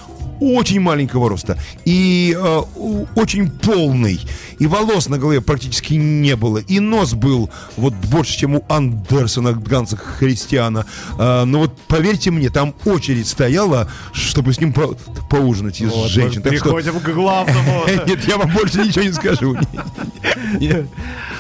[0.43, 2.63] очень маленького роста и э,
[3.15, 4.21] очень полный,
[4.59, 9.53] и волос на голове практически не было, и нос был вот больше, чем у Андерсона
[9.53, 10.85] Ганса Христиана.
[11.19, 14.97] Э, но вот поверьте мне, там очередь стояла, чтобы с ним по-
[15.31, 16.43] поужинать из Вот, женщин.
[16.45, 17.85] мы Так что- переходим к главному.
[18.07, 19.57] Нет, я вам больше ничего не скажу.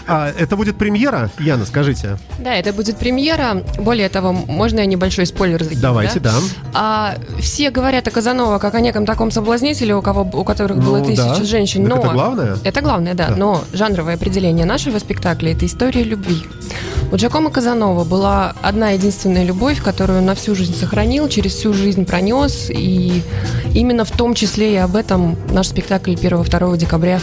[0.06, 2.18] А, это будет премьера, Яна, скажите.
[2.40, 3.62] Да, это будет премьера.
[3.78, 5.80] Более того, можно я небольшой спойлер закину?
[5.80, 6.34] Давайте, да.
[6.74, 10.98] А, все говорят о Казанова как о неком таком соблазнителе, у, кого, у которых было
[10.98, 11.44] Ну, тысячи да.
[11.44, 11.87] женщин.
[11.87, 12.00] Так но...
[12.02, 12.57] это главное?
[12.62, 13.28] Это главное, да.
[13.28, 13.37] Да.
[13.37, 16.42] Но жанровое определение нашего спектакля– это история любви.
[17.11, 21.72] У Джакомо Казанова была одна единственная любовь, которую он на всю жизнь сохранил, через всю
[21.72, 22.68] жизнь пронес.
[22.70, 23.22] И
[23.74, 27.18] именно в том числе и об этом наш спектакль 1-2 декабря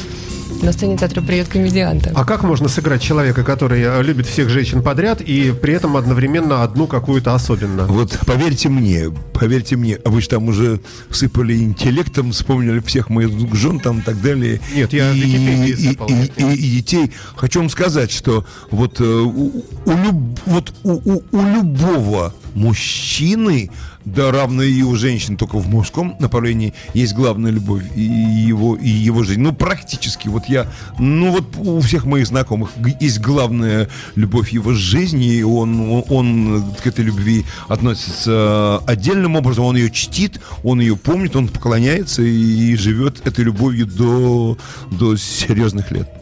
[0.62, 2.12] на сцене театра «Привет комедианта».
[2.15, 6.63] А как можно сыграть человека, который э, любит всех женщин подряд и при этом одновременно
[6.63, 7.86] одну какую-то особенно?
[7.86, 13.30] Вот поверьте мне, поверьте мне, а вы же там уже сыпали интеллектом, вспомнили всех моих
[13.56, 14.60] жен там и так далее.
[14.76, 16.08] Нет, я и, Википедии и, сыпал.
[16.10, 17.12] и- и- и детей.
[17.36, 23.69] Хочу вам сказать, что вот, э, у, у люб- вот у, у- у любого мужчины,
[24.05, 28.88] да равно и у женщин, только в мужском направлении, есть главная любовь и его, и
[28.88, 29.41] его жизнь.
[29.41, 35.35] Ну, практически, вот я, ну вот у всех моих знакомых есть главная любовь его жизни,
[35.35, 41.35] и он, он к этой любви относится отдельным образом, он ее чтит, он ее помнит,
[41.35, 44.57] он поклоняется и живет этой любовью до,
[44.91, 46.18] до серьезных лет.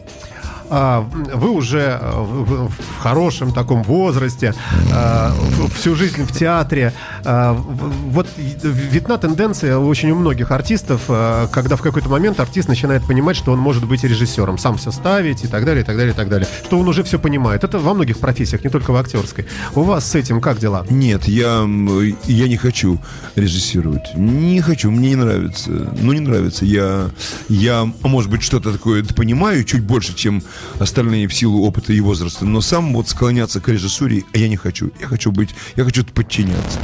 [0.70, 1.00] А,
[1.34, 4.54] вы уже э, в, хорошем таком возрасте,
[4.90, 6.92] в- всю жизнь в театре.
[7.24, 13.36] В- вот видна тенденция очень у многих артистов, когда в какой-то момент артист начинает понимать,
[13.36, 16.16] что он может быть режиссером, сам все ставить и так далее, и так далее, и
[16.16, 16.48] так далее.
[16.64, 17.64] Что он уже все понимает.
[17.64, 19.46] Это во многих профессиях, не только в актерской.
[19.74, 20.84] У вас с этим как дела?
[20.90, 21.66] Нет, я,
[22.26, 22.98] я не хочу
[23.36, 24.14] режиссировать.
[24.14, 25.70] Не хочу, мне не нравится.
[25.70, 26.64] Ну, не нравится.
[26.64, 27.10] Я,
[27.48, 30.42] я может быть, что-то такое понимаю чуть больше, чем
[30.78, 34.90] остальные в силу опыта и возраста, но сам вот склоняться к режиссуре я не хочу.
[35.00, 36.78] Я хочу быть, я хочу подчиняться.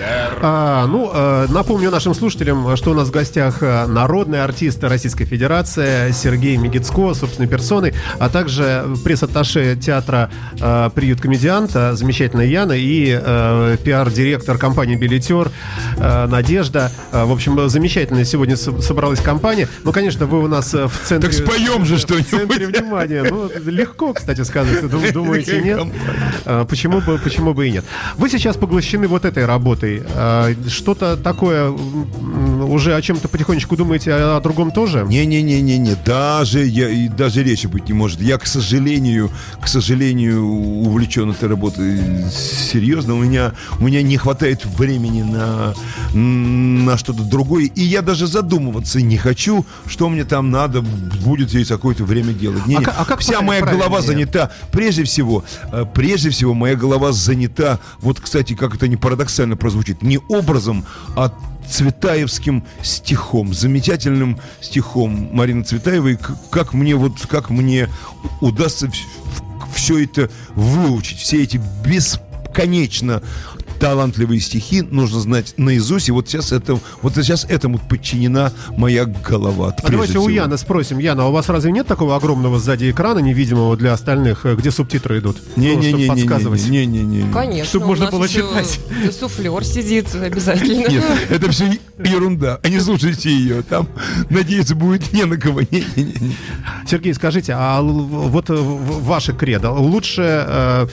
[0.00, 5.24] А, ну, э, напомню нашим слушателям, что у нас в гостях э, народный артист Российской
[5.24, 10.30] Федерации Сергей Мегицко, собственной персоной, а также пресс-атташе театра
[10.60, 13.08] э, «Приют комедианта», замечательная Яна, и
[13.84, 15.50] пиар-директор компании «Билетер»
[15.98, 16.90] Надежда.
[17.12, 19.68] В общем, замечательная сегодня со- собралась компания.
[19.84, 21.30] Ну, конечно, вы у нас в центре...
[21.30, 22.78] Так споем же В центре что-нибудь.
[22.80, 23.24] внимания.
[23.28, 24.88] Ну, легко, кстати сказать.
[24.88, 25.80] Дум- Думаете, нет?
[26.68, 27.84] Почему бы, почему бы и нет?
[28.16, 29.87] Вы сейчас поглощены вот этой работой.
[30.14, 35.04] А, Что-то такое уже о чем-то потихонечку думаете, а о другом тоже?
[35.08, 38.20] Не-не-не-не-не, даже я и даже речи быть не может.
[38.20, 41.98] Я, к сожалению, к сожалению, увлечен этой работой
[42.30, 43.14] серьезно.
[43.14, 45.74] У меня, у меня не хватает времени на,
[46.14, 47.64] на что-то другое.
[47.64, 52.66] И я даже задумываться не хочу, что мне там надо будет через какое-то время делать.
[52.66, 52.86] Не, А не.
[52.86, 54.50] а как Вся моя голова занята.
[54.72, 57.78] Прежде всего, э, прежде всего, моя голова занята.
[58.00, 60.84] Вот, кстати, как это не парадоксально прозвучит, не образом,
[61.16, 61.32] а
[61.68, 66.18] цветаевским стихом, замечательным стихом Марины Цветаевой,
[66.50, 67.88] как мне вот, как мне
[68.40, 68.90] удастся
[69.74, 73.22] все это выучить, все эти бесконечно
[73.78, 79.74] талантливые стихи нужно знать наизусть, и вот сейчас это, вот сейчас этому подчинена моя голова.
[79.82, 80.30] А давайте у всего.
[80.30, 80.98] Яны спросим.
[80.98, 84.70] Яна, а у вас разве нет такого огромного сзади экрана, невидимого для остальных, э, где
[84.70, 85.36] субтитры идут?
[85.56, 86.08] Ну, чтобы Не-не-не-не-не-не.
[86.08, 86.68] подсказывать.
[86.68, 87.32] Не-не-не.
[87.32, 87.64] Конечно.
[87.66, 88.80] Чтоб у можно было читать.
[89.18, 90.88] Суфлер сидит обязательно.
[90.88, 92.60] Нет, это все ерунда.
[92.62, 93.62] А не слушайте ее.
[93.62, 93.88] Там,
[94.30, 95.60] надеяться, будет не на кого.
[95.62, 96.34] Не-не-не.
[96.86, 100.86] Сергей, скажите, а вот э, ваше кредо лучше, э,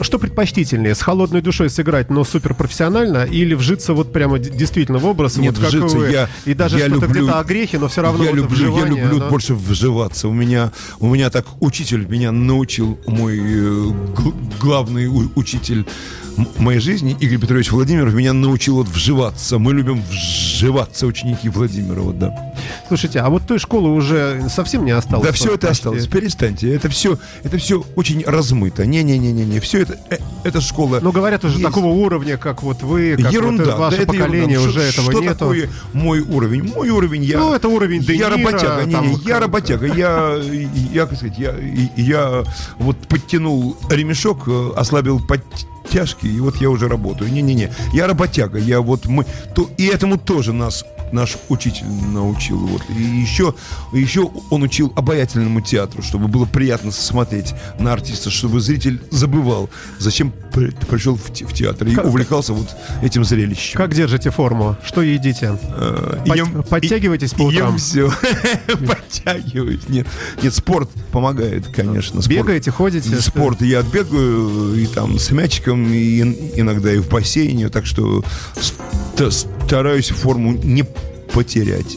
[0.00, 5.36] что предпочтительнее, с холодной душой сыграть, но суперпрофессионально, или вжиться вот прямо действительно в образ,
[5.36, 8.02] Нет, вот как вжиться вы, я- и даже я что-то где-то о грехе, но все
[8.02, 10.28] равно я вот люблю, я люблю оно- больше вживаться.
[10.28, 15.86] У меня, у меня так учитель меня научил, мой э, гл- главный у- учитель
[16.58, 19.58] моей жизни, Игорь Петрович Владимиров, меня научил вот вживаться.
[19.58, 22.51] Мы любим вживаться, ученики Владимирова, да.
[22.88, 25.26] Слушайте, а вот той школы уже совсем не осталось?
[25.26, 25.80] Да, все это почти.
[25.80, 26.06] осталось.
[26.06, 26.74] Перестаньте.
[26.74, 28.84] Это все, это все очень размыто.
[28.86, 29.60] Не-не-не-не-не.
[29.60, 30.98] Все это, э, это школа.
[31.02, 31.64] Ну, говорят уже есть.
[31.64, 33.64] такого уровня, как вот вы, как ерунда.
[33.64, 34.68] вот ваше да, поколение ерунда.
[34.68, 35.34] уже Что- этого что нету.
[35.38, 36.72] такое мой уровень?
[36.74, 37.38] Мой уровень я.
[37.38, 38.84] Ну, это уровень Де Я Ниро, работяга.
[38.84, 39.86] Не, не, я работяга.
[39.86, 40.36] Я,
[40.92, 41.54] я, как сказать, я,
[41.96, 42.44] я
[42.78, 47.32] вот подтянул ремешок, э, ослабил подтяжки, и вот я уже работаю.
[47.32, 47.72] Не-не-не.
[47.92, 48.58] Я работяга.
[48.58, 49.26] Я вот мы.
[49.54, 52.58] То, и этому тоже нас наш учитель научил.
[52.58, 52.82] Вот.
[52.90, 53.54] И еще,
[53.92, 60.32] еще он учил обаятельному театру, чтобы было приятно смотреть на артиста, чтобы зритель забывал, зачем
[60.52, 62.68] при- пришел в, те- в театр и Как- увлекался вот
[63.02, 63.76] этим зрелищем.
[63.78, 64.76] Как держите форму?
[64.84, 65.58] Что едите?
[65.62, 67.70] Э, Под- ем- подтягиваетесь по утрам?
[67.72, 68.12] Ем все.
[68.86, 69.88] Подтягиваюсь.
[69.88, 70.06] Нет,
[70.42, 72.22] нет, спорт помогает, конечно.
[72.22, 72.38] Спорт.
[72.38, 73.20] Бегаете, ходите?
[73.20, 78.24] Спорт я бегаю и там с мячиком, и ин- иногда и в бассейне, так что
[79.72, 80.84] стараюсь форму не
[81.32, 81.96] потерять.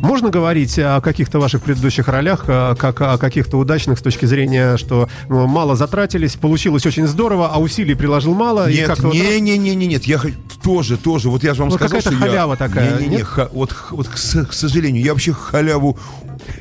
[0.00, 4.76] Можно говорить о каких-то ваших предыдущих ролях, э, как о каких-то удачных с точки зрения,
[4.76, 8.70] что ну, мало затратились, получилось очень здорово, а усилий приложил мало?
[8.70, 10.20] и Нет, как-то вот не, не, не, не, нет, я
[10.62, 13.08] тоже, тоже, вот я же вам Ну, сказал, какая-то что я- халява такая, Не, не,
[13.08, 13.26] не, нет?
[13.52, 15.98] вот, х- вот к, с- к сожалению, я вообще халяву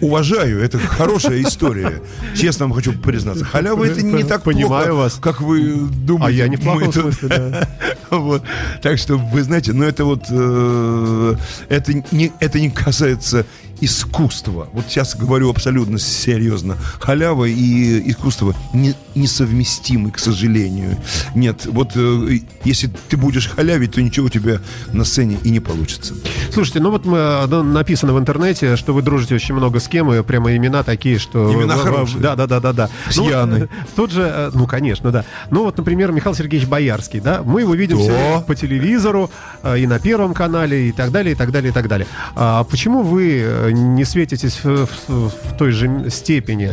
[0.02, 2.02] уважаю, это хорошая история.
[2.36, 5.20] Честно вам хочу признаться, халява это не так Понимаю вас.
[5.22, 6.42] как вы думаете.
[6.42, 7.68] А я не в плохом смысле, да.
[8.10, 8.44] Вот.
[8.82, 11.36] Так что, вы знаете, ну это вот, э,
[11.70, 13.46] это, не, это не касается
[13.82, 14.68] искусства.
[14.74, 16.78] Вот сейчас говорю абсолютно серьезно.
[17.00, 20.98] Халява и искусство не, несовместимы, к сожалению.
[21.36, 24.60] Нет, вот э, если ты будешь халявить, то ничего у тебя
[24.92, 26.14] на сцене и не получится.
[26.52, 29.88] Слушайте, ну вот мы, э, ну, написано в интернете, что вы дружите очень много с
[29.88, 31.52] кем, и прямо имена такие, что...
[31.54, 32.20] Имена вы- хорошие.
[32.22, 32.90] Да, да, да, да, да.
[33.10, 33.62] С Ну, Яной.
[33.64, 35.26] э, Тут же, э, ну, конечно, да.
[35.52, 38.42] Ну вот, например, Михаил Сергеевич Боярский, да, мы его видим Да.
[38.42, 39.30] по телевизору,
[39.64, 42.08] э, и на Первом канале, и так далее, и так далее, и так далее.
[42.36, 46.72] А почему вы э, не светитесь в, в- в той же степени?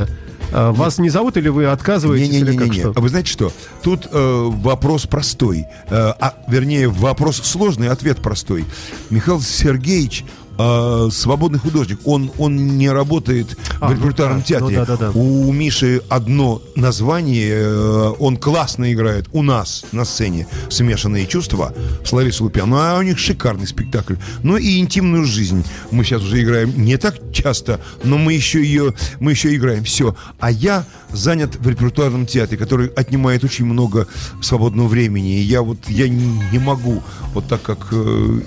[0.52, 2.80] А Вас не зовут или вы отказываетесь, или как Не-не-не-не.
[2.80, 2.92] что?
[2.94, 3.52] А вы знаете что?
[3.82, 5.66] Тут э, вопрос простой.
[5.88, 8.64] Э, а, вернее, вопрос сложный, ответ простой.
[9.10, 10.24] Михаил Сергеевич
[10.58, 11.98] а, свободный художник.
[12.04, 14.78] Он, он не работает А, в ну репертуарном да, театре.
[14.78, 15.10] ну да-да-да.
[15.18, 22.12] У Миши одно название, э, он классно играет у нас на сцене «Смешанные чувства» с
[22.12, 22.70] Ларисой Лупян.
[22.70, 24.14] Ну, а у них шикарный спектакль.
[24.42, 28.94] Ну и «Интимную жизнь» мы сейчас уже играем не так часто, но мы еще ее,
[29.20, 29.84] мы еще играем.
[29.84, 30.16] Все.
[30.38, 34.06] А я занят в репертуарном театре, который отнимает очень много
[34.42, 35.38] свободного времени.
[35.38, 37.02] И я вот, я не, не могу,
[37.34, 38.40] вот так как э,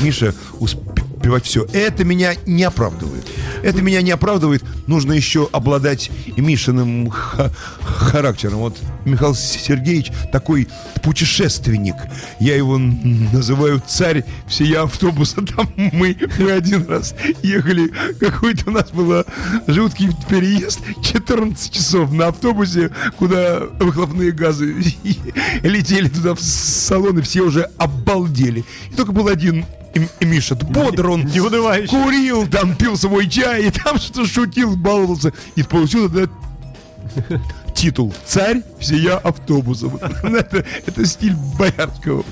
[0.00, 0.34] Миша,
[1.20, 1.66] успевать все.
[1.74, 3.26] Это меня не оправдывает.
[3.62, 4.64] Это меня не оправдывает.
[4.86, 7.50] Нужно еще обладать и Мишиным ха-
[7.82, 8.60] характером.
[8.60, 10.68] Вот Михаил Сергеевич такой
[11.02, 11.96] путешественник.
[12.38, 15.42] Я его называю царь всея автобуса.
[15.56, 19.24] Там мы, мы один раз ехали, какой-то у нас был
[19.66, 24.72] жуткий переезд, 14 часов на автобусе, куда выхлопные газы
[25.62, 28.64] летели туда в салон, и все уже обалдели.
[28.90, 31.88] И только был один и, Миша, бодр он, Неунывающий.
[31.88, 36.30] курил, там пил свой чай, и там что шутил, баловался, и получил этот
[37.74, 39.86] титул «Царь всея автобуса».
[39.88, 42.24] Вот Это, стиль Боярского?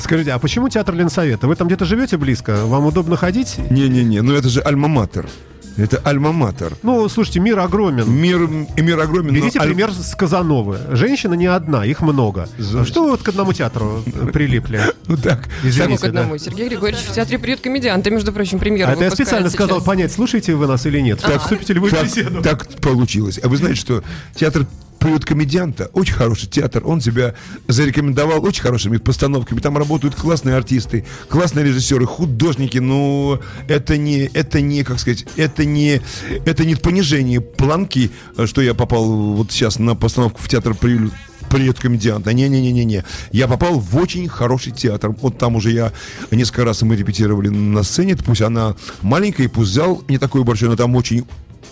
[0.00, 1.46] Скажите, а почему театр Ленсовета?
[1.46, 2.64] Вы там где-то живете близко?
[2.66, 3.58] Вам удобно ходить?
[3.70, 5.28] Не-не-не, ну это же альма-матер.
[5.76, 6.72] Это альма-матер.
[6.82, 8.10] Ну, слушайте, мир огромен.
[8.10, 9.34] Мир, и мир огромен.
[9.34, 10.78] но Берите аль- пример с Казановы.
[10.92, 12.48] Женщина не одна, их много.
[12.74, 14.80] А Что вы вот к одному театру прилипли?
[15.08, 15.48] Ну так.
[15.62, 16.36] Извините, к одному.
[16.36, 20.12] Сергей Григорьевич в театре приют комедианта, между прочим, премьеру А это я специально сказал понять,
[20.12, 21.20] слушаете вы нас или нет.
[21.20, 22.42] Так, вступите ли вы в беседу?
[22.42, 23.38] так получилось.
[23.40, 24.02] А вы знаете, что
[24.34, 24.66] театр
[24.98, 27.34] приют комедианта, очень хороший театр, он себя
[27.68, 34.60] зарекомендовал очень хорошими постановками, там работают классные артисты, классные режиссеры, художники, ну, это не, это
[34.60, 36.00] не, как сказать, это не,
[36.44, 38.10] это не понижение планки,
[38.46, 41.12] что я попал вот сейчас на постановку в театр приют
[41.48, 42.32] Привет, комедианта.
[42.32, 43.04] Не-не-не-не-не.
[43.30, 45.14] Я попал в очень хороший театр.
[45.20, 45.92] Вот там уже я
[46.30, 48.16] несколько раз мы репетировали на сцене.
[48.16, 51.24] Пусть она маленькая, пусть зал не такой большой, но там очень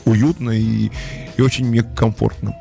[0.05, 0.91] уютно и,
[1.37, 2.55] и очень мне комфортно.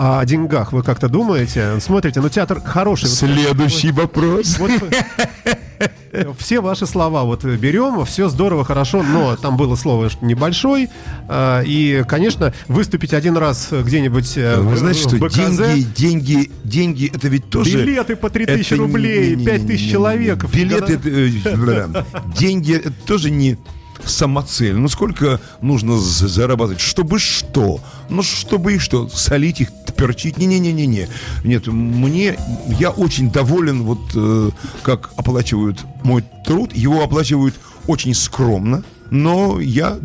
[0.00, 1.80] А о деньгах вы как-то думаете?
[1.80, 3.08] Смотрите, ну театр хороший.
[3.08, 4.56] Вот- Следующий вопрос.
[4.58, 4.70] Вот
[6.38, 10.88] все ваши слова вот берем, все здорово, хорошо, но там было слово небольшой,
[11.28, 17.12] э, и, конечно, выступить один раз где-нибудь э, Вы знаете, что БКЗ, деньги, деньги, деньги,
[17.12, 17.84] это ведь тоже...
[17.84, 20.44] Билеты по 3000 это рублей, не- не- 5000 не- человек.
[20.50, 22.04] Билеты, это, э,
[22.38, 23.58] деньги, это тоже не
[24.04, 24.74] самоцель.
[24.76, 26.80] Ну сколько нужно зарабатывать?
[26.80, 27.80] Чтобы что?
[28.08, 29.08] Ну чтобы их что?
[29.08, 30.38] Солить их, перчить?
[30.38, 31.08] Не-не-не-не-не.
[31.44, 32.38] Нет, мне,
[32.78, 34.50] я очень доволен, вот э,
[34.82, 36.72] как оплачивают мой труд.
[36.74, 37.54] Его оплачивают
[37.86, 38.84] очень скромно.
[39.10, 39.96] Но я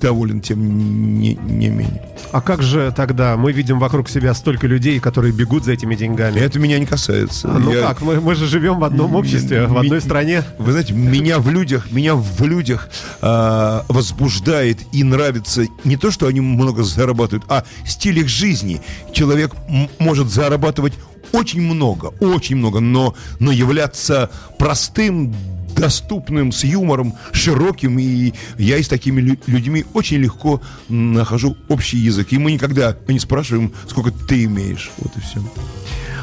[0.00, 2.02] доволен тем не, не менее.
[2.32, 6.38] А как же тогда мы видим вокруг себя столько людей, которые бегут за этими деньгами?
[6.40, 7.48] Это меня не касается.
[7.48, 10.42] А, Ну Я- как, мы, мы же живем в одном обществе, в одной стране.
[10.58, 12.88] Вы знаете, меня в людях, меня в людях
[13.20, 18.80] а, возбуждает и нравится не то, что они много зарабатывают, а стиль их жизни.
[19.12, 19.52] Человек
[19.98, 20.94] может зарабатывать
[21.32, 25.34] очень много, очень много, но, но являться простым,
[25.76, 31.98] доступным, с юмором, широким, и я и с такими лю- людьми очень легко нахожу общий
[31.98, 32.28] язык.
[32.32, 34.90] И мы никогда не спрашиваем, сколько ты имеешь.
[34.98, 35.42] Вот и все.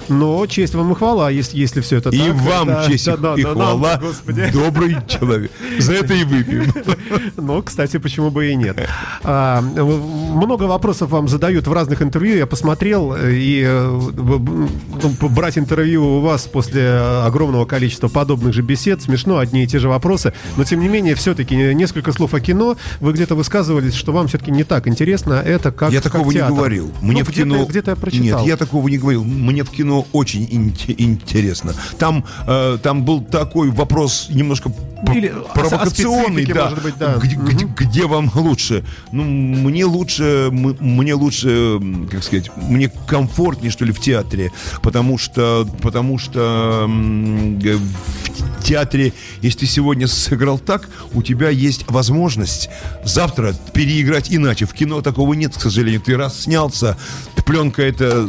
[0.10, 2.36] Но честь вам и хвала, если, если все это И так.
[2.36, 4.50] вам Да, честь да, да, и да, хвала, нам, Господи.
[4.52, 5.52] добрый человек.
[5.80, 6.74] За это и выпьем.
[7.38, 8.78] Ну, кстати, почему бы и нет.
[9.24, 12.38] А, в- много вопросов вам задают в разных интервью.
[12.38, 14.70] Я посмотрел, э, и э, в-
[15.02, 16.90] ну, брать интервью у вас после
[17.26, 20.34] огромного количества подобных же бесед смешно, одни и те же вопросы.
[20.58, 22.76] Но, тем не менее, все-таки несколько слов о кино.
[23.00, 26.38] Вы где-то высказывались, что вам все-таки не так интересно это как Я как такого не
[26.38, 26.56] театр.
[26.56, 26.92] говорил.
[27.02, 27.66] Ну, Мне в где-то- кино...
[27.66, 28.40] Где-то я прочитал.
[28.40, 29.24] Нет, я такого не говорил.
[29.24, 31.74] Мне в кино очень инте- интересно.
[31.98, 34.72] Там, э, там был такой вопрос немножко
[35.14, 36.66] Или провокационный, да.
[36.70, 37.16] может быть, да.
[37.16, 38.84] Где, где- где вам лучше?
[39.12, 41.80] Ну, мне лучше, мне лучше,
[42.12, 49.60] как сказать, мне комфортнее, что ли, в театре, потому что, потому что в театре, если
[49.60, 52.70] ты сегодня сыграл так, у тебя есть возможность
[53.04, 54.66] завтра переиграть иначе.
[54.66, 56.02] В кино такого нет, к сожалению.
[56.02, 56.98] Ты раз снялся,
[57.46, 58.28] пленка это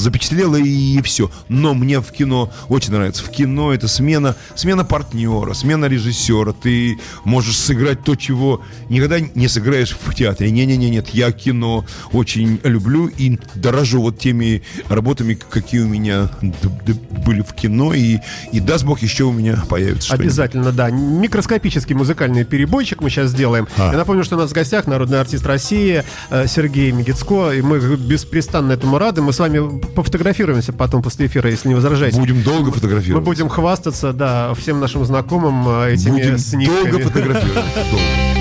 [0.00, 1.30] з- запечатлела и все.
[1.48, 3.22] Но мне в кино очень нравится.
[3.22, 6.52] В кино это смена, смена партнера, смена режиссера.
[6.52, 10.50] Ты можешь сыграть то, чего никогда не сыграешь в театре.
[10.50, 11.08] Не-не-не, нет.
[11.10, 16.28] Я кино очень люблю и дорожу вот теми работами, какие у меня
[17.24, 17.94] были в кино.
[17.94, 18.18] И,
[18.52, 20.14] и даст Бог, еще у меня появится.
[20.14, 20.90] Обязательно, да.
[20.90, 23.68] Микроскопический музыкальный перебойчик мы сейчас сделаем.
[23.76, 23.92] А.
[23.92, 27.52] Я напомню, что у нас в гостях народный артист России э, Сергей Мегицко.
[27.52, 29.22] и мы беспрестанно этому рады.
[29.22, 32.18] Мы с вами пофотографируемся потом после эфира, если не возражаете.
[32.18, 33.24] Будем долго Мы фотографировать.
[33.24, 36.90] будем хвастаться, да, всем нашим знакомым э, этими Будем снимками.
[36.90, 37.64] долго фотографировать.
[37.74, 38.00] Долго.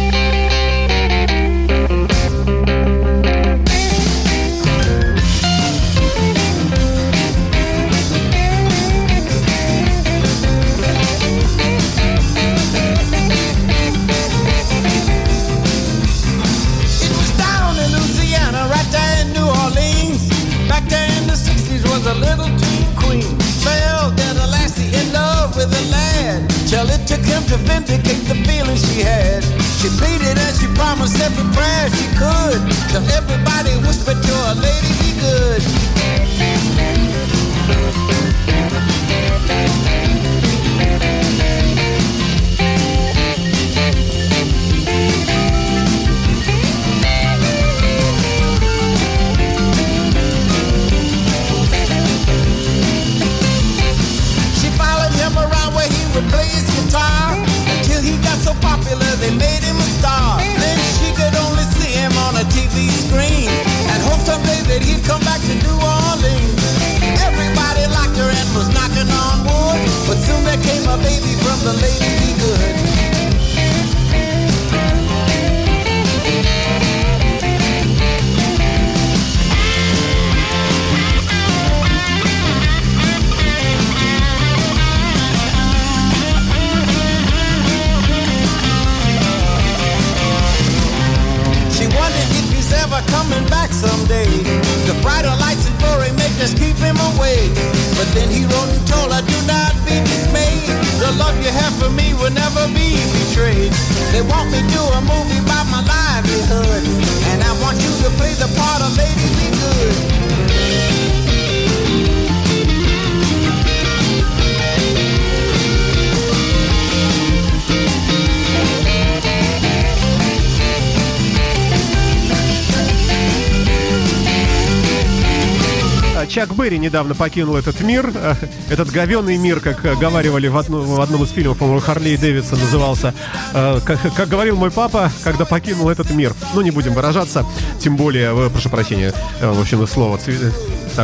[126.69, 128.35] Берри недавно покинул этот мир, э,
[128.69, 132.59] этот говенный мир, как э, говаривали в, одну- в одном из фильмов, по-моему, Харли Дэвидсон
[132.59, 133.15] назывался.
[133.55, 136.31] Э, Как, как говорил мой папа, когда покинул этот мир.
[136.53, 137.43] Ну, не будем выражаться,
[137.79, 139.11] тем более, прошу прощения,
[139.41, 140.19] в общем, слово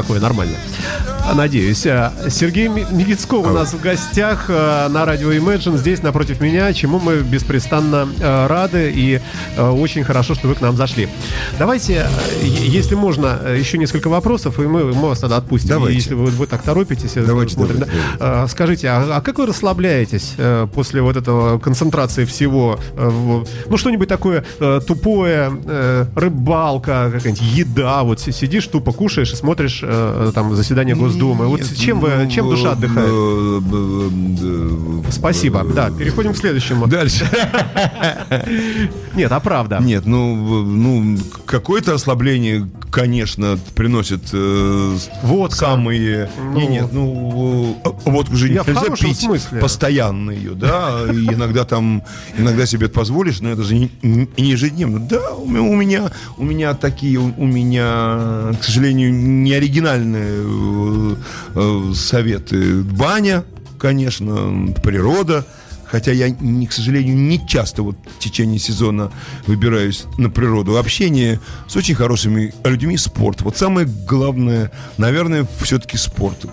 [0.02, 0.56] такое нормально.
[1.34, 1.86] Надеюсь.
[1.88, 6.72] А, Сергей Ми- Мигицков у нас в гостях э, на радио Imagine, здесь напротив меня,
[6.74, 9.20] чему мы беспрестанно э, рады и
[9.58, 11.08] э, очень хорошо, что вы к нам зашли.
[11.58, 12.06] Давайте,
[12.42, 15.70] э, если можно, э, еще несколько вопросов, и мы, мы вас тогда отпустим.
[15.70, 15.96] Давайте.
[15.98, 17.18] Если вы, вы так торопитесь.
[17.18, 18.44] э, Давайте, смотрим, давайте, да.
[18.44, 22.80] А, Скажите, а, а как вы расслабляетесь э, после вот этого концентрации всего?
[22.98, 29.34] э, Ну, что-нибудь такое э, тупое, э, рыбалка, какая-нибудь еда, вот си- сидишь тупо, кушаешь
[29.34, 31.48] и смотришь э, там заседание Госдумы.
[31.48, 33.08] Вот чем, вы, ну, чем душа отдыхает?
[33.10, 35.64] э, Спасибо.
[35.64, 36.88] Да, переходим к следующему.
[36.88, 37.26] Дальше.
[39.16, 39.80] Нет, а правда.
[39.82, 45.58] Нет, ну, ну какое-то ослабление, конечно, приносит э, Водка.
[45.58, 46.30] самые...
[46.38, 46.54] Ну.
[46.54, 49.60] Не, нет, ну, э, водку же Я в нельзя пить смысле.
[49.60, 52.04] постоянно ее, да, и иногда там,
[52.38, 55.00] иногда себе это позволишь, но это же не, не ежедневно.
[55.00, 60.46] Да, у меня, у меня, у меня такие, у, у меня, к сожалению, не оригинальные
[60.46, 61.16] э,
[61.56, 62.82] э, советы.
[62.82, 63.44] Баня,
[63.78, 65.46] конечно, природа,
[65.88, 69.12] Хотя я, к сожалению, не часто вот в течение сезона
[69.48, 70.78] выбираюсь на природу.
[70.78, 73.42] Общение с очень хорошими людьми, спорт.
[73.42, 76.46] Вот самое главное, наверное, все-таки спорт,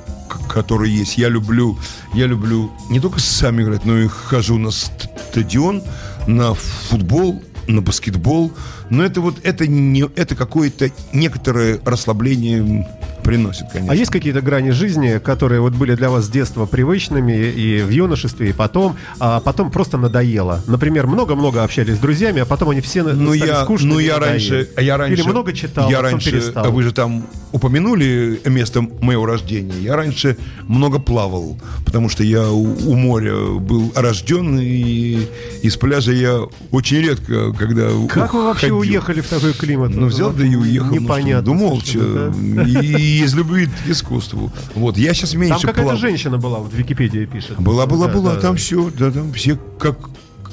[0.48, 1.18] который есть.
[1.18, 1.78] Я люблю,
[2.14, 5.82] я люблю не только сам играть, но и хожу на стадион,
[6.26, 8.52] на футбол, на баскетбол.
[8.92, 12.86] Но это вот это не это какое-то некоторое расслабление
[13.22, 13.92] приносит, конечно.
[13.92, 17.88] А есть какие-то грани жизни, которые вот были для вас с детства привычными и в
[17.88, 20.62] юношестве, и потом, а потом просто надоело?
[20.66, 24.18] Например, много-много общались с друзьями, а потом они все Ну стали я, скучными ну я
[24.18, 26.70] раньше, я раньше, Или много читал, я а раньше, перестал.
[26.70, 29.78] вы же там упомянули место моего рождения.
[29.80, 35.26] Я раньше много плавал, потому что я у, у моря был рожден и
[35.62, 36.40] из пляжа я
[36.70, 38.81] очень редко, когда Как вы вообще уходил.
[38.82, 39.94] Уехали в такой климат?
[39.94, 40.94] Ну, взял да и уехал.
[40.94, 41.52] ну, Непонятно.
[41.52, 41.98] Да молча.
[42.00, 42.62] да.
[42.64, 44.52] И из любви к искусству.
[44.74, 47.58] Вот, я сейчас меньше Там какая-то женщина была, вот в Википедии пишет.
[47.58, 48.36] Была, была, была.
[48.36, 49.96] там все, да, там все как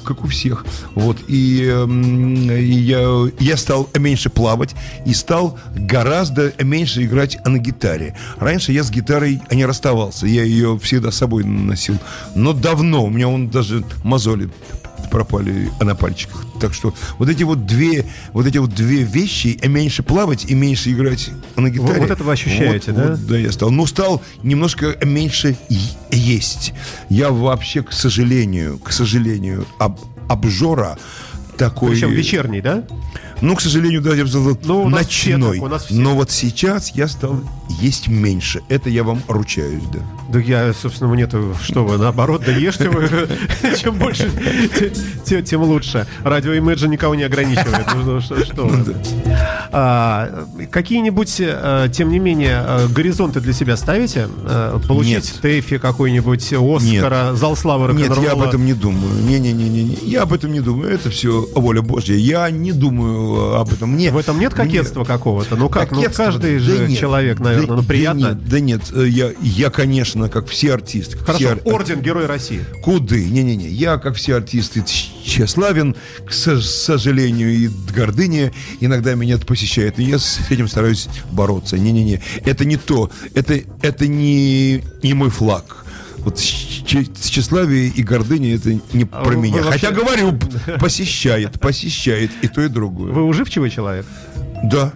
[0.04, 0.64] как у всех.
[0.94, 1.18] Вот.
[1.28, 4.74] И, эм, и я, я стал меньше плавать
[5.06, 8.16] и стал гораздо меньше играть на гитаре.
[8.38, 10.26] Раньше я с гитарой не расставался.
[10.26, 11.98] Я ее всегда с собой носил.
[12.34, 13.04] Но давно.
[13.04, 14.50] У меня он даже мозоли
[15.10, 16.44] пропали на пальчиках.
[16.60, 20.90] Так что вот эти вот две, вот эти вот две вещи, меньше плавать и меньше
[20.92, 22.00] играть на гитаре.
[22.00, 23.10] вот это вы ощущаете, Вот- да?
[23.10, 23.70] вот, да, я стал.
[23.70, 25.56] Ну, стал немножко меньше
[26.10, 26.72] есть.
[27.08, 29.98] Я вообще, к сожалению, к сожалению, об,
[30.28, 30.98] обжора
[31.56, 31.90] такой...
[31.90, 32.84] Причем вечерний, да?
[33.40, 34.88] Ну, к сожалению, да, я бы сказал, Ну, все
[35.36, 35.60] ночной.
[35.60, 35.94] так, все.
[35.94, 37.40] Но вот сейчас я стал
[37.80, 38.60] есть меньше.
[38.68, 40.00] Это я вам ручаюсь, да.
[40.30, 43.08] Да я, собственно, мне-то, что вы, наоборот, да ешьте вы.
[43.80, 44.30] Чем больше,
[44.78, 44.92] те-
[45.24, 46.06] те- тем лучше.
[46.22, 47.86] Радио Imagine никого не ограничивает.
[47.94, 48.70] Ну, ну, что.
[49.72, 54.28] А, Какие-нибудь, э, тем не менее, э, горизонты для себя ставите?
[54.44, 55.40] Э, Получить.
[55.40, 59.12] ТЭФИ какой-нибудь, Оскара, зал славы Нет, я об этом не думаю.
[59.22, 59.98] Не-не-не-не.
[60.02, 60.92] Я об этом не думаю.
[60.92, 62.14] Это все воля Божья.
[62.16, 63.29] Я не думаю
[63.60, 63.90] об этом.
[63.90, 65.56] Мне, В этом нет кокетства какого-то?
[65.56, 66.24] Ну как, ну Кокетства?
[66.24, 66.98] каждый Да же нет.
[66.98, 68.18] человек, наверное, Да- ну да приятно.
[68.28, 71.16] нет, Да нет, э, я, я, конечно, как все артисты.
[71.18, 72.64] как все Хорошо, ар- орден Герой России.
[72.82, 73.24] Куды?
[73.28, 73.68] Не-не-не.
[73.68, 74.82] Я, как все артисты,
[75.24, 75.94] тщеславен,
[76.26, 79.98] к со- сожалению, и гордыня иногда меня это посещает.
[79.98, 81.78] И я с этим стараюсь бороться.
[81.78, 82.20] Не-не-не.
[82.44, 83.10] Это не то.
[83.34, 85.79] Это, это не, не мой флаг.
[86.24, 89.56] Вот тщеславие и гордыня это не А про вы- меня.
[89.56, 90.38] вы вообще- Хотя говорю,
[90.78, 93.12] посещает, посещает и то, и другое.
[93.12, 94.06] Вы уживчивый человек?
[94.64, 94.92] Да.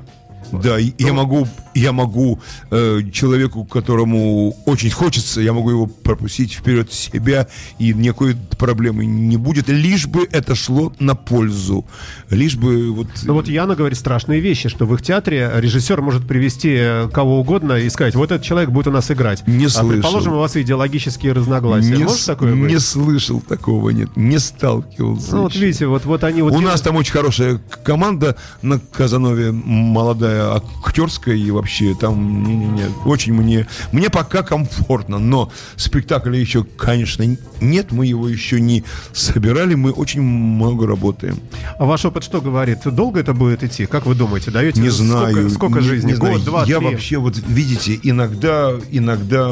[0.52, 6.92] Да, я могу, я могу э, человеку, которому очень хочется, я могу его пропустить вперед
[6.92, 7.48] себя,
[7.78, 11.84] и никакой проблемы не будет, лишь бы это шло на пользу,
[12.30, 13.08] лишь бы вот.
[13.24, 17.40] Ну вот Яна говорит страшные вещи, что в их театре режиссер может привести э, кого
[17.40, 19.46] угодно и сказать, вот этот человек будет у нас играть.
[19.46, 19.88] Не а слышал.
[19.90, 21.96] предположим, у вас идеологические разногласия.
[21.96, 22.70] не, Может такое быть?
[22.70, 25.34] не слышал такого, нет, не сталкивался.
[25.34, 26.52] Ну вот видите, вот, вот они вот...
[26.52, 31.63] У делают- нас там очень хорошая команда на Казанове, молодая, актерская, и вообще
[32.00, 37.24] там, не-не-не, очень мне, мне пока комфортно, но спектакля еще, конечно,
[37.60, 41.38] нет, мы его еще не собирали, мы очень много работаем.
[41.78, 42.78] А ваш опыт что говорит?
[42.84, 43.86] Долго это будет идти?
[43.86, 44.50] Как вы думаете?
[44.50, 45.50] Даете Не сколько, знаю.
[45.50, 46.08] сколько не- жизни?
[46.08, 46.34] не знаю.
[46.34, 46.86] Год, два, Я три?
[46.88, 49.48] вообще, вот видите, иногда, иногда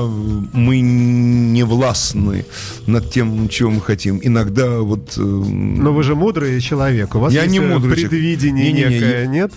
[0.52, 2.44] мы не властны
[2.86, 4.20] над тем, чего мы хотим.
[4.22, 5.14] Иногда вот...
[5.16, 7.14] э, Но вы же мудрый человек.
[7.14, 9.52] У вас Я есть не э, мудрый предвидение Не-не-не, некое, я- нет?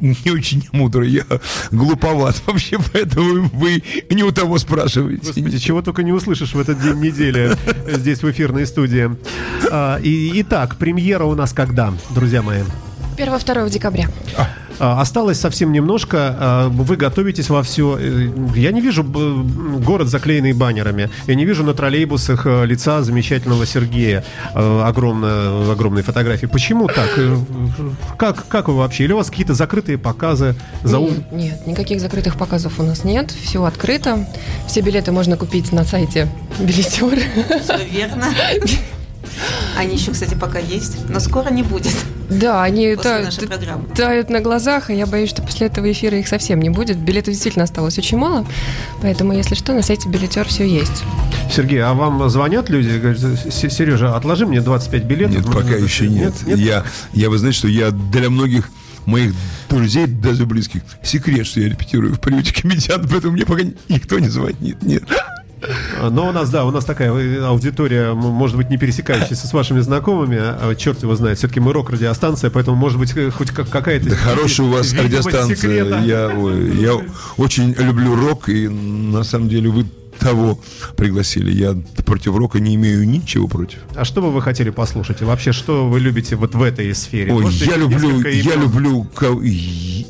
[0.00, 1.24] Не очень мудрый, я
[1.70, 5.26] глуповат вообще, поэтому вы не у того спрашиваете.
[5.26, 7.56] Господи, чего только не услышишь в этот день недели
[7.86, 9.10] здесь в эфирной студии.
[9.70, 12.62] А, и, итак, премьера у нас когда, друзья мои?
[13.16, 14.08] 1-2 декабря.
[14.36, 14.48] А,
[14.78, 16.36] Осталось совсем немножко.
[16.38, 17.98] а, Вы готовитесь во все.
[18.54, 21.10] Я не вижу город, заклеенный баннерами.
[21.26, 24.24] Я не вижу на троллейбусах э, лица замечательного Сергея.
[24.54, 26.46] э, Огромно, огромной фотографии.
[26.46, 27.08] Почему так?
[27.16, 27.36] Э,
[28.18, 29.04] Как, как вы вообще?
[29.04, 30.54] Или у вас какие-то закрытые показы?
[30.82, 33.30] За Нет, нет, никаких закрытых показов у нас нет.
[33.30, 34.26] Все открыто.
[34.66, 37.18] Все билеты можно купить на сайте билетер.
[37.62, 38.26] Все верно.
[39.76, 41.92] Они еще, кстати, пока есть, но скоро не будет
[42.30, 43.88] Да, они после та- нашей та- программы.
[43.94, 46.98] тают на глазах, и я боюсь, что после этого эфира их совсем не будет.
[46.98, 48.46] Билетов действительно осталось очень мало,
[49.00, 51.02] поэтому, если что, на сайте билетер все есть.
[51.54, 52.88] Сергей, а вам звонят люди?
[52.98, 55.36] Говорят, «С- Сережа, отложи мне 25 билетов.
[55.36, 56.34] Нет, пока за- еще нет.
[56.46, 58.70] Я, я, вы знаете, что я для многих
[59.04, 59.34] моих
[59.68, 64.28] друзей, даже близких, секрет, что я репетирую в приюте комедиант, поэтому мне пока никто не
[64.28, 64.80] звонит.
[64.82, 65.02] Нет.
[66.10, 67.10] Но у нас, да, у нас такая
[67.46, 70.38] аудитория, может быть, не пересекающаяся с вашими знакомыми.
[70.38, 71.38] а Черт его знает.
[71.38, 74.10] Все-таки мы рок-радиостанция, поэтому, может быть, э, хоть как- какая-то...
[74.10, 76.00] Да хорошая у вас радиостанция.
[76.02, 77.00] Я, я
[77.36, 79.86] очень люблю рок, и на самом деле вы
[80.18, 80.60] того
[80.96, 81.50] пригласили.
[81.50, 83.78] Я против рока не имею ничего против.
[83.94, 85.20] А что бы вы хотели послушать?
[85.22, 87.32] И вообще, что вы любите вот в этой сфере?
[87.32, 89.08] Ой, Можете я люблю, я люблю,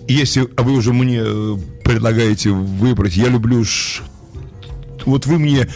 [0.09, 3.65] если вы уже мне э, предлагаете выбрать, я люблю,
[5.07, 5.69] вот вы мне,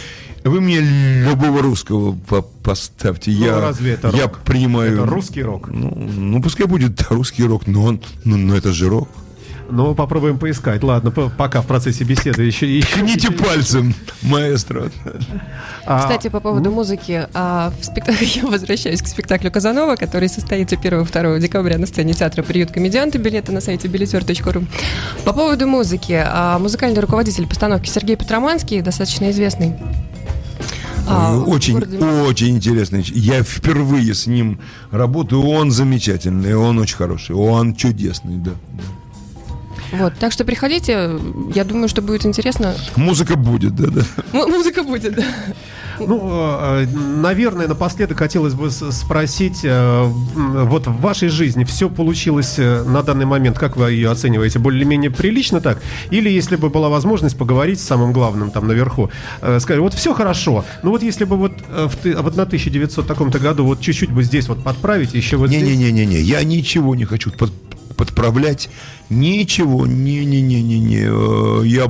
[0.45, 4.39] вы мне любого русского по- поставьте, Ну, я, разве это я рок?
[4.45, 4.95] принимаю.
[4.95, 5.69] Это русский рок.
[5.69, 9.09] Ну, ну, пускай будет русский рок, но он, ну, но это же рок.
[9.69, 10.83] Ну, попробуем поискать.
[10.83, 12.79] Ладно, по- пока в процессе беседы еще...
[12.79, 14.91] еще Ткните пальцем, маэстро.
[15.85, 20.77] А, Кстати, по поводу музыки, а, в спектак- я возвращаюсь к спектаклю Казанова, который состоится
[20.77, 23.19] 1-2 декабря на сцене театра «Приют комедианты».
[23.19, 24.65] Билеты на сайте билетер.ру.
[25.25, 26.23] По поводу музыки.
[26.25, 29.75] а, Музыкальный руководитель постановки Сергей Петроманский, достаточно известный.
[31.09, 33.03] а, в очень, городе- очень интересный.
[33.15, 34.59] Я впервые с ним
[34.91, 35.43] работаю.
[35.43, 38.51] Он замечательный, он очень хороший, он чудесный, да.
[39.93, 41.11] Вот, так что приходите,
[41.55, 42.75] я думаю, что будет интересно.
[42.97, 44.03] Музыка будет, да-да.
[44.33, 45.23] М- музыка будет, да.
[45.99, 46.29] Ну,
[46.61, 53.03] э, наверное, напоследок хотелось бы спросить, э, вот в вашей жизни все получилось э, на
[53.03, 55.81] данный момент, как вы ее оцениваете, более-менее прилично так?
[56.11, 59.11] Или если бы была возможность поговорить с самым главным там наверху,
[59.41, 63.39] э, сказать, вот все хорошо, ну вот если бы вот, в вот на 1900 таком-то
[63.39, 65.63] году вот чуть-чуть бы здесь вот подправить, еще вот здесь...
[65.63, 67.53] Не-не-не-не-не, я ничего не хочу под-
[67.97, 68.69] подправлять,
[69.11, 71.07] ничего, не-не-не-не-не.
[71.09, 71.87] Э, Я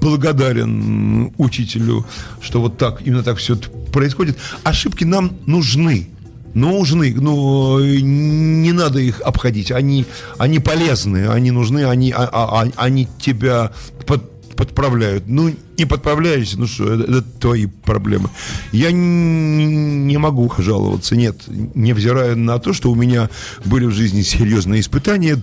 [0.00, 2.06] благодарен учителю,
[2.40, 3.56] что вот так, именно так все
[3.92, 4.38] происходит.
[4.64, 6.08] Ошибки нам нужны.
[6.54, 10.04] Нужны, ну э, не надо их обходить, они,
[10.36, 13.70] они полезны, они нужны, они, а- а- а- они тебя
[14.06, 14.29] под-
[14.60, 15.24] подправляют.
[15.26, 18.28] Ну, не подправляешься, ну что, это, это твои проблемы.
[18.72, 21.36] Я не могу жаловаться, нет,
[21.74, 23.30] невзирая на то, что у меня
[23.64, 25.42] были в жизни серьезные испытания,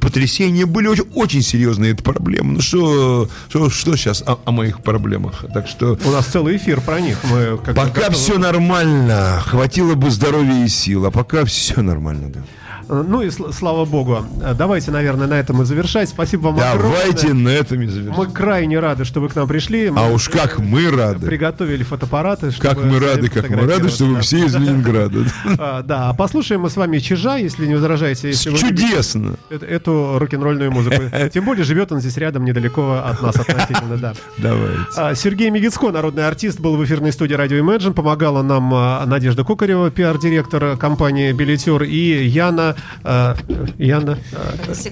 [0.00, 2.52] потрясения, были очень, очень серьезные проблемы.
[2.54, 5.44] Ну что, что, что сейчас о, о моих проблемах?
[5.52, 7.18] Так что У нас целый эфир про них.
[7.24, 12.30] Мы как пока готовы- все нормально, хватило бы здоровья и сил, а пока все нормально,
[12.30, 12.40] да.
[12.88, 14.24] Э, Ну и сл- слава богу.
[14.42, 16.08] Э, Давайте, наверное, на этом и завершать.
[16.08, 17.44] Спасибо вам Давайте огромное.
[17.44, 18.14] на этом и завершим.
[18.16, 19.90] Мы крайне рады, что вы к нам пришли.
[19.90, 21.26] Мы А уж как мы рады.
[21.26, 22.50] приготовили фотоаппараты.
[22.58, 25.20] Как мы рады, как мы рады, что вы все из Ленинграда.
[25.58, 28.28] А, Да, а послушаем мы с вами Чижа, если не возражаете.
[28.28, 29.34] Если Чудесно.
[29.50, 31.02] э- эту рок-н-ролльную музыку.
[31.32, 34.12] Тем более живет он здесь рядом, недалеко от нас относительно, да.
[34.38, 34.76] Давайте.
[34.96, 37.92] А, Сергей Мегицко, народный артист, был в эфирной студии радио Imagine.
[37.94, 42.75] Помогала нам а, Надежда Кокарева, пиар-директор компании «Билетер», и Яна...
[43.04, 43.36] а,
[43.78, 44.18] Яна...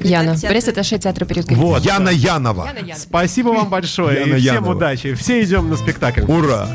[0.03, 0.49] Яна, театра.
[0.51, 1.85] пресс-атташе театра период Вот.
[1.85, 2.69] Яна Янова.
[2.97, 4.73] Спасибо вам большое Яна и всем Янова.
[4.77, 5.15] удачи.
[5.15, 6.23] Все идем на спектакль.
[6.23, 6.69] Ура!